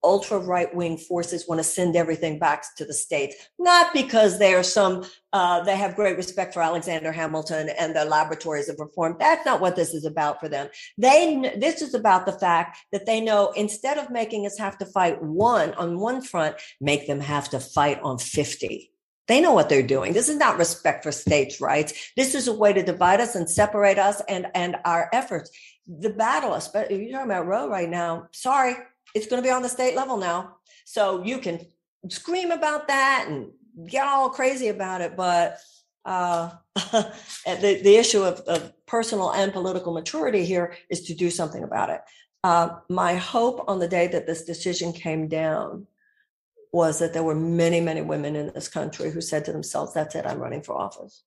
ultra 0.03 0.37
right 0.37 0.73
wing 0.75 0.97
forces 0.97 1.47
want 1.47 1.59
to 1.59 1.63
send 1.63 1.95
everything 1.95 2.39
back 2.39 2.63
to 2.75 2.85
the 2.85 2.93
states, 2.93 3.35
not 3.59 3.93
because 3.93 4.39
they 4.39 4.53
are 4.53 4.63
some, 4.63 5.05
uh, 5.31 5.63
they 5.63 5.75
have 5.75 5.95
great 5.95 6.17
respect 6.17 6.53
for 6.53 6.61
Alexander 6.61 7.11
Hamilton 7.11 7.69
and 7.79 7.95
the 7.95 8.05
laboratories 8.05 8.69
of 8.69 8.79
reform. 8.79 9.15
That's 9.19 9.45
not 9.45 9.61
what 9.61 9.75
this 9.75 9.93
is 9.93 10.05
about 10.05 10.39
for 10.39 10.49
them. 10.49 10.69
They, 10.97 11.53
this 11.57 11.81
is 11.81 11.93
about 11.93 12.25
the 12.25 12.33
fact 12.33 12.77
that 12.91 13.05
they 13.05 13.21
know 13.21 13.51
instead 13.55 13.97
of 13.97 14.09
making 14.09 14.45
us 14.45 14.57
have 14.57 14.77
to 14.79 14.85
fight 14.85 15.21
one 15.21 15.73
on 15.75 15.99
one 15.99 16.21
front, 16.21 16.55
make 16.81 17.07
them 17.07 17.19
have 17.19 17.49
to 17.49 17.59
fight 17.59 17.99
on 18.01 18.17
50. 18.17 18.89
They 19.27 19.39
know 19.39 19.53
what 19.53 19.69
they're 19.69 19.81
doing. 19.81 20.13
This 20.13 20.27
is 20.27 20.35
not 20.35 20.57
respect 20.57 21.03
for 21.03 21.11
states' 21.11 21.61
rights. 21.61 22.11
This 22.17 22.35
is 22.35 22.47
a 22.47 22.53
way 22.53 22.73
to 22.73 22.83
divide 22.83 23.21
us 23.21 23.35
and 23.35 23.49
separate 23.49 23.97
us 23.97 24.21
and, 24.27 24.47
and 24.53 24.75
our 24.83 25.09
efforts. 25.13 25.49
The 25.87 26.09
battle, 26.09 26.53
especially 26.53 27.03
you're 27.03 27.11
talking 27.13 27.31
about 27.31 27.47
Roe 27.47 27.69
right 27.69 27.89
now. 27.89 28.27
Sorry, 28.31 28.75
it's 29.13 29.27
going 29.27 29.41
to 29.41 29.47
be 29.47 29.51
on 29.51 29.61
the 29.61 29.69
state 29.69 29.95
level 29.95 30.17
now. 30.17 30.57
So 30.85 31.23
you 31.23 31.37
can 31.37 31.65
scream 32.09 32.51
about 32.51 32.87
that 32.87 33.25
and 33.27 33.51
get 33.87 34.05
all 34.05 34.29
crazy 34.29 34.67
about 34.67 35.01
it, 35.01 35.15
but 35.15 35.59
uh, 36.05 36.51
the, 36.75 37.79
the 37.83 37.95
issue 37.95 38.23
of, 38.23 38.39
of, 38.41 38.73
personal 38.85 39.31
and 39.31 39.51
political 39.51 39.91
maturity 39.91 40.45
here 40.45 40.75
is 40.87 41.01
to 41.01 41.15
do 41.15 41.31
something 41.31 41.63
about 41.63 41.89
it. 41.89 42.01
Uh, 42.43 42.69
my 42.89 43.15
hope 43.15 43.63
on 43.67 43.79
the 43.79 43.87
day 43.87 44.05
that 44.05 44.27
this 44.27 44.43
decision 44.43 44.93
came 44.93 45.27
down 45.27 45.87
was 46.71 46.99
that 46.99 47.11
there 47.11 47.23
were 47.23 47.33
many, 47.33 47.79
many 47.81 48.01
women 48.01 48.35
in 48.35 48.51
this 48.53 48.67
country 48.67 49.09
who 49.09 49.21
said 49.21 49.45
to 49.45 49.51
themselves, 49.51 49.93
That's 49.93 50.13
it, 50.13 50.27
I'm 50.27 50.37
running 50.37 50.61
for 50.61 50.73
office. 50.75 51.23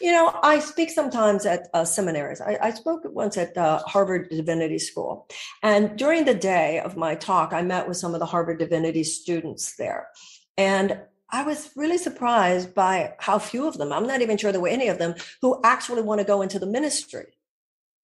You 0.00 0.12
know, 0.12 0.38
I 0.42 0.60
speak 0.60 0.90
sometimes 0.90 1.44
at 1.44 1.68
uh, 1.74 1.84
seminaries. 1.84 2.40
I, 2.40 2.58
I, 2.62 2.70
spoke 2.70 3.02
once 3.04 3.36
at 3.36 3.56
uh, 3.56 3.78
Harvard 3.80 4.28
Divinity 4.30 4.78
School. 4.78 5.26
And 5.62 5.98
during 5.98 6.24
the 6.24 6.34
day 6.34 6.80
of 6.80 6.96
my 6.96 7.14
talk, 7.16 7.52
I 7.52 7.62
met 7.62 7.88
with 7.88 7.96
some 7.96 8.14
of 8.14 8.20
the 8.20 8.26
Harvard 8.26 8.58
Divinity 8.58 9.02
students 9.02 9.76
there. 9.76 10.08
And 10.56 11.00
I 11.30 11.42
was 11.42 11.70
really 11.76 11.98
surprised 11.98 12.74
by 12.74 13.14
how 13.18 13.38
few 13.38 13.66
of 13.66 13.76
them, 13.76 13.92
I'm 13.92 14.06
not 14.06 14.22
even 14.22 14.38
sure 14.38 14.50
there 14.50 14.60
were 14.60 14.68
any 14.68 14.88
of 14.88 14.98
them, 14.98 15.14
who 15.42 15.60
actually 15.64 16.02
want 16.02 16.20
to 16.20 16.26
go 16.26 16.42
into 16.42 16.58
the 16.58 16.66
ministry 16.66 17.26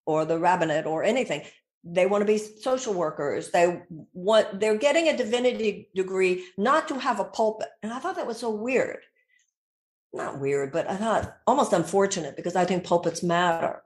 or 0.05 0.25
the 0.25 0.39
rabbinate 0.39 0.87
or 0.87 1.03
anything. 1.05 1.43
They 1.85 2.07
want 2.07 2.23
to 2.23 2.27
be 2.27 2.39
social 2.39 2.93
workers. 2.93 3.51
They 3.51 3.83
want, 4.13 4.61
they're 4.61 4.77
getting 4.77 5.09
a 5.09 5.17
divinity 5.17 5.89
degree 5.95 6.45
not 6.59 6.89
to 6.89 6.99
have 6.99 7.21
a 7.21 7.25
pulpit. 7.25 7.69
And 7.83 7.93
I 7.93 7.99
thought 7.99 8.17
that 8.17 8.27
was 8.27 8.39
so 8.39 8.51
weird 8.51 8.99
not 10.15 10.41
weird, 10.41 10.73
but 10.73 10.89
I 10.89 10.97
thought 10.97 11.37
almost 11.47 11.73
unfortunate 11.73 12.37
because 12.37 12.57
I 12.57 12.65
think 12.65 12.85
pulpits 12.85 13.23
matter. 13.23 13.83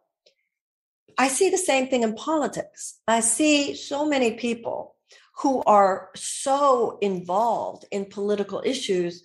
I 1.16 1.28
see 1.28 1.50
the 1.50 1.58
same 1.58 1.88
thing 1.88 2.02
in 2.02 2.14
politics. 2.14 3.00
I 3.08 3.20
see 3.20 3.74
so 3.74 4.06
many 4.06 4.32
people 4.32 4.94
who 5.40 5.62
are 5.64 6.10
so 6.14 6.98
involved 7.00 7.84
in 7.90 8.04
political 8.06 8.62
issues, 8.64 9.22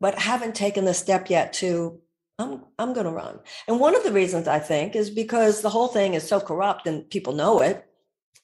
but 0.00 0.18
haven't 0.18 0.54
taken 0.54 0.84
the 0.84 0.94
step 0.94 1.30
yet 1.30 1.52
to, 1.54 2.00
I'm, 2.38 2.62
I'm 2.78 2.92
going 2.94 3.06
to 3.06 3.12
run. 3.12 3.40
And 3.68 3.78
one 3.78 3.94
of 3.94 4.04
the 4.04 4.12
reasons 4.12 4.48
I 4.48 4.58
think 4.58 4.96
is 4.96 5.10
because 5.10 5.60
the 5.60 5.70
whole 5.70 5.88
thing 5.88 6.14
is 6.14 6.26
so 6.26 6.40
corrupt 6.40 6.86
and 6.86 7.08
people 7.10 7.32
know 7.32 7.60
it 7.60 7.86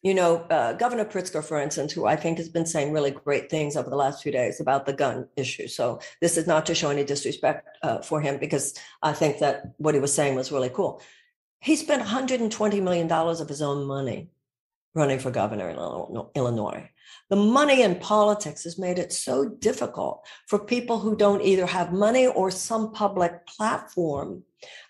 you 0.02 0.14
know, 0.14 0.36
uh, 0.50 0.72
Governor 0.72 1.04
Pritzker, 1.04 1.44
for 1.44 1.60
instance, 1.60 1.92
who 1.92 2.06
I 2.06 2.16
think 2.16 2.38
has 2.38 2.48
been 2.48 2.64
saying 2.64 2.92
really 2.92 3.10
great 3.10 3.50
things 3.50 3.76
over 3.76 3.90
the 3.90 3.96
last 3.96 4.22
few 4.22 4.32
days 4.32 4.60
about 4.60 4.86
the 4.86 4.94
gun 4.94 5.28
issue. 5.36 5.68
So 5.68 6.00
this 6.20 6.38
is 6.38 6.46
not 6.46 6.64
to 6.66 6.74
show 6.74 6.90
any 6.90 7.04
disrespect 7.04 7.68
uh, 7.82 8.00
for 8.00 8.20
him 8.20 8.38
because 8.38 8.74
I 9.02 9.12
think 9.12 9.38
that 9.38 9.72
what 9.76 9.94
he 9.94 10.00
was 10.00 10.14
saying 10.14 10.36
was 10.36 10.50
really 10.50 10.70
cool. 10.70 11.02
He 11.60 11.76
spent 11.76 12.02
$120 12.02 12.82
million 12.82 13.12
of 13.12 13.48
his 13.48 13.60
own 13.60 13.86
money 13.86 14.30
running 14.94 15.18
for 15.18 15.30
governor 15.30 15.68
in 15.68 15.76
Illinois. 16.34 16.90
The 17.28 17.36
money 17.36 17.82
in 17.82 17.96
politics 17.96 18.64
has 18.64 18.78
made 18.78 18.98
it 18.98 19.12
so 19.12 19.48
difficult 19.48 20.26
for 20.48 20.58
people 20.58 20.98
who 20.98 21.16
don't 21.16 21.42
either 21.42 21.66
have 21.66 21.92
money 21.92 22.26
or 22.26 22.50
some 22.50 22.92
public 22.92 23.46
platform 23.46 24.42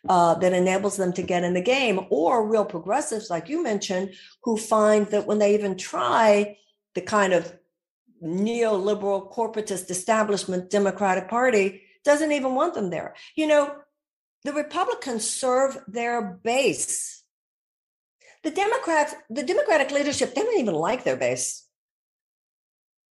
uh, 0.08 0.34
that 0.34 0.52
enables 0.52 0.96
them 0.96 1.12
to 1.12 1.22
get 1.22 1.44
in 1.44 1.54
the 1.54 1.60
game, 1.60 2.00
or 2.10 2.46
real 2.46 2.64
progressives, 2.64 3.30
like 3.30 3.48
you 3.48 3.62
mentioned, 3.62 4.14
who 4.42 4.56
find 4.56 5.06
that 5.08 5.26
when 5.26 5.38
they 5.38 5.54
even 5.54 5.76
try 5.76 6.56
the 6.94 7.00
kind 7.00 7.32
of 7.32 7.56
neoliberal 8.22 9.32
corporatist 9.32 9.90
establishment 9.90 10.70
Democratic 10.70 11.28
Party 11.28 11.82
doesn't 12.04 12.32
even 12.32 12.54
want 12.54 12.74
them 12.74 12.90
there. 12.90 13.14
You 13.36 13.46
know, 13.46 13.74
the 14.44 14.52
Republicans 14.52 15.28
serve 15.28 15.78
their 15.86 16.22
base. 16.22 17.19
The 18.42 18.50
Democrats, 18.50 19.14
the 19.28 19.42
Democratic 19.42 19.90
leadership, 19.90 20.34
they 20.34 20.42
don't 20.42 20.58
even 20.58 20.74
like 20.74 21.04
their 21.04 21.16
base. 21.16 21.66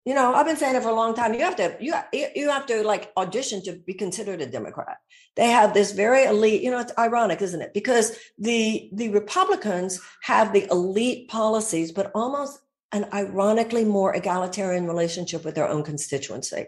You 0.05 0.15
know, 0.15 0.33
I've 0.33 0.45
been 0.45 0.57
saying 0.57 0.75
it 0.75 0.81
for 0.81 0.89
a 0.89 0.95
long 0.95 1.13
time. 1.13 1.33
You 1.33 1.41
have 1.41 1.57
to, 1.57 1.77
you 1.79 1.93
you 2.11 2.49
have 2.49 2.65
to 2.67 2.83
like 2.83 3.11
audition 3.15 3.61
to 3.63 3.73
be 3.73 3.93
considered 3.93 4.41
a 4.41 4.47
Democrat. 4.47 4.97
They 5.35 5.49
have 5.49 5.73
this 5.73 5.91
very 5.91 6.23
elite. 6.23 6.61
You 6.61 6.71
know, 6.71 6.79
it's 6.79 6.97
ironic, 6.97 7.41
isn't 7.41 7.61
it? 7.61 7.73
Because 7.73 8.17
the 8.37 8.89
the 8.93 9.09
Republicans 9.09 10.01
have 10.23 10.51
the 10.51 10.67
elite 10.71 11.29
policies, 11.29 11.91
but 11.91 12.11
almost 12.15 12.59
an 12.91 13.05
ironically 13.13 13.85
more 13.85 14.15
egalitarian 14.15 14.87
relationship 14.87 15.45
with 15.45 15.53
their 15.53 15.67
own 15.67 15.83
constituency. 15.83 16.65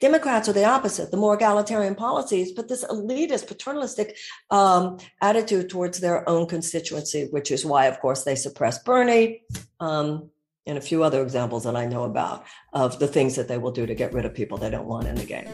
Democrats 0.00 0.48
are 0.48 0.52
the 0.52 0.64
opposite, 0.64 1.10
the 1.10 1.16
more 1.16 1.34
egalitarian 1.34 1.94
policies, 1.94 2.52
but 2.52 2.68
this 2.68 2.84
elitist, 2.84 3.46
paternalistic 3.46 4.16
um, 4.50 4.98
attitude 5.22 5.68
towards 5.68 5.98
their 5.98 6.28
own 6.28 6.46
constituency, 6.46 7.28
which 7.30 7.50
is 7.50 7.64
why, 7.64 7.86
of 7.86 8.00
course, 8.00 8.24
they 8.24 8.34
suppress 8.34 8.82
Bernie 8.82 9.42
um, 9.80 10.30
and 10.66 10.76
a 10.76 10.80
few 10.80 11.02
other 11.02 11.22
examples 11.22 11.64
that 11.64 11.76
I 11.76 11.86
know 11.86 12.04
about 12.04 12.44
of 12.72 12.98
the 12.98 13.06
things 13.06 13.36
that 13.36 13.48
they 13.48 13.58
will 13.58 13.70
do 13.70 13.86
to 13.86 13.94
get 13.94 14.12
rid 14.12 14.24
of 14.24 14.34
people 14.34 14.58
they 14.58 14.70
don't 14.70 14.86
want 14.86 15.06
in 15.06 15.14
the 15.14 15.24
game. 15.24 15.48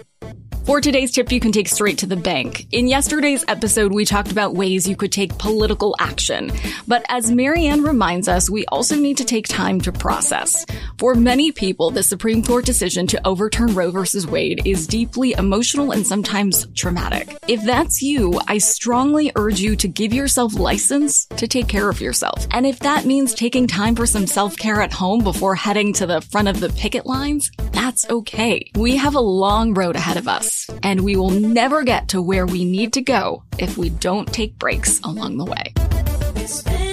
For 0.64 0.80
today's 0.80 1.10
tip, 1.10 1.32
you 1.32 1.40
can 1.40 1.50
take 1.50 1.66
straight 1.66 1.98
to 1.98 2.06
the 2.06 2.14
bank. 2.14 2.68
In 2.70 2.86
yesterday's 2.86 3.44
episode, 3.48 3.92
we 3.92 4.04
talked 4.04 4.30
about 4.30 4.54
ways 4.54 4.88
you 4.88 4.94
could 4.94 5.10
take 5.10 5.36
political 5.36 5.96
action. 5.98 6.52
But 6.86 7.04
as 7.08 7.32
Marianne 7.32 7.82
reminds 7.82 8.28
us, 8.28 8.48
we 8.48 8.64
also 8.66 8.94
need 8.94 9.16
to 9.16 9.24
take 9.24 9.48
time 9.48 9.80
to 9.80 9.90
process. 9.90 10.64
For 10.98 11.16
many 11.16 11.50
people, 11.50 11.90
the 11.90 12.04
Supreme 12.04 12.44
Court 12.44 12.64
decision 12.64 13.08
to 13.08 13.26
overturn 13.26 13.74
Roe 13.74 13.90
v. 13.90 14.26
Wade 14.28 14.64
is 14.64 14.86
deeply 14.86 15.32
emotional 15.32 15.90
and 15.90 16.06
sometimes 16.06 16.64
traumatic. 16.76 17.36
If 17.48 17.64
that's 17.64 18.00
you, 18.00 18.40
I 18.46 18.58
strongly 18.58 19.32
urge 19.34 19.58
you 19.58 19.74
to 19.74 19.88
give 19.88 20.14
yourself 20.14 20.54
license 20.54 21.26
to 21.26 21.48
take 21.48 21.66
care 21.66 21.88
of 21.88 22.00
yourself. 22.00 22.46
And 22.52 22.66
if 22.66 22.78
that 22.80 23.04
means 23.04 23.34
taking 23.34 23.66
time 23.66 23.96
for 23.96 24.06
some 24.06 24.28
self-care 24.28 24.80
at 24.80 24.92
home 24.92 25.01
before 25.02 25.56
heading 25.56 25.92
to 25.94 26.06
the 26.06 26.20
front 26.20 26.46
of 26.46 26.60
the 26.60 26.68
picket 26.68 27.06
lines, 27.06 27.50
that's 27.72 28.08
okay. 28.08 28.70
We 28.76 28.96
have 28.96 29.16
a 29.16 29.20
long 29.20 29.74
road 29.74 29.96
ahead 29.96 30.16
of 30.16 30.28
us 30.28 30.70
and 30.84 31.00
we 31.00 31.16
will 31.16 31.30
never 31.30 31.82
get 31.82 32.10
to 32.10 32.22
where 32.22 32.46
we 32.46 32.64
need 32.64 32.92
to 32.92 33.02
go 33.02 33.42
if 33.58 33.76
we 33.76 33.90
don't 33.90 34.32
take 34.32 34.56
breaks 34.60 35.00
along 35.00 35.38
the 35.38 35.44
way. 35.44 36.91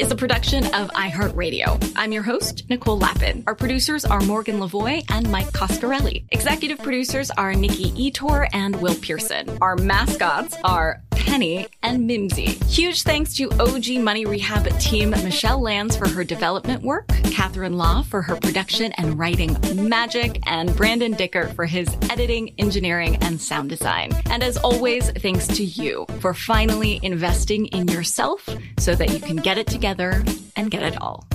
Is 0.00 0.10
a 0.10 0.16
production 0.16 0.64
of 0.74 0.88
iHeartRadio. 0.92 1.92
I'm 1.94 2.10
your 2.10 2.22
host, 2.22 2.64
Nicole 2.70 2.96
Lapin. 2.96 3.44
Our 3.46 3.54
producers 3.54 4.06
are 4.06 4.22
Morgan 4.22 4.58
Lavoie 4.58 5.04
and 5.10 5.30
Mike 5.30 5.52
Coscarelli. 5.52 6.24
Executive 6.30 6.78
producers 6.78 7.30
are 7.32 7.52
Nikki 7.52 7.90
Ettore 8.10 8.48
and 8.54 8.80
Will 8.80 8.94
Pearson. 8.94 9.58
Our 9.60 9.76
mascots 9.76 10.56
are 10.64 11.02
Penny 11.10 11.68
and 11.82 12.06
Mimsy. 12.06 12.46
Huge 12.66 13.02
thanks 13.02 13.34
to 13.34 13.50
OG 13.60 14.02
Money 14.02 14.24
Rehab 14.24 14.66
team 14.80 15.10
Michelle 15.10 15.60
Lands 15.60 15.94
for 15.94 16.08
her 16.08 16.24
development 16.24 16.82
work, 16.82 17.06
Catherine 17.30 17.76
Law 17.76 18.02
for 18.02 18.22
her 18.22 18.36
production 18.36 18.92
and 18.92 19.18
writing 19.18 19.56
magic, 19.76 20.40
and 20.46 20.74
Brandon 20.74 21.12
Dicker 21.12 21.48
for 21.48 21.66
his 21.66 21.94
editing, 22.10 22.54
engineering, 22.58 23.16
and 23.20 23.40
sound 23.40 23.68
design. 23.68 24.10
And 24.30 24.42
as 24.42 24.56
always, 24.56 25.10
thanks 25.10 25.46
to 25.48 25.62
you 25.62 26.06
for 26.20 26.32
finally 26.32 26.98
investing 27.02 27.66
in 27.66 27.86
yourself 27.86 28.48
so 28.78 28.94
that 28.94 29.10
you 29.10 29.20
can 29.20 29.36
get 29.36 29.58
it 29.58 29.66
together 29.90 30.22
and 30.56 30.70
get 30.70 30.82
it 30.82 31.00
all. 31.00 31.26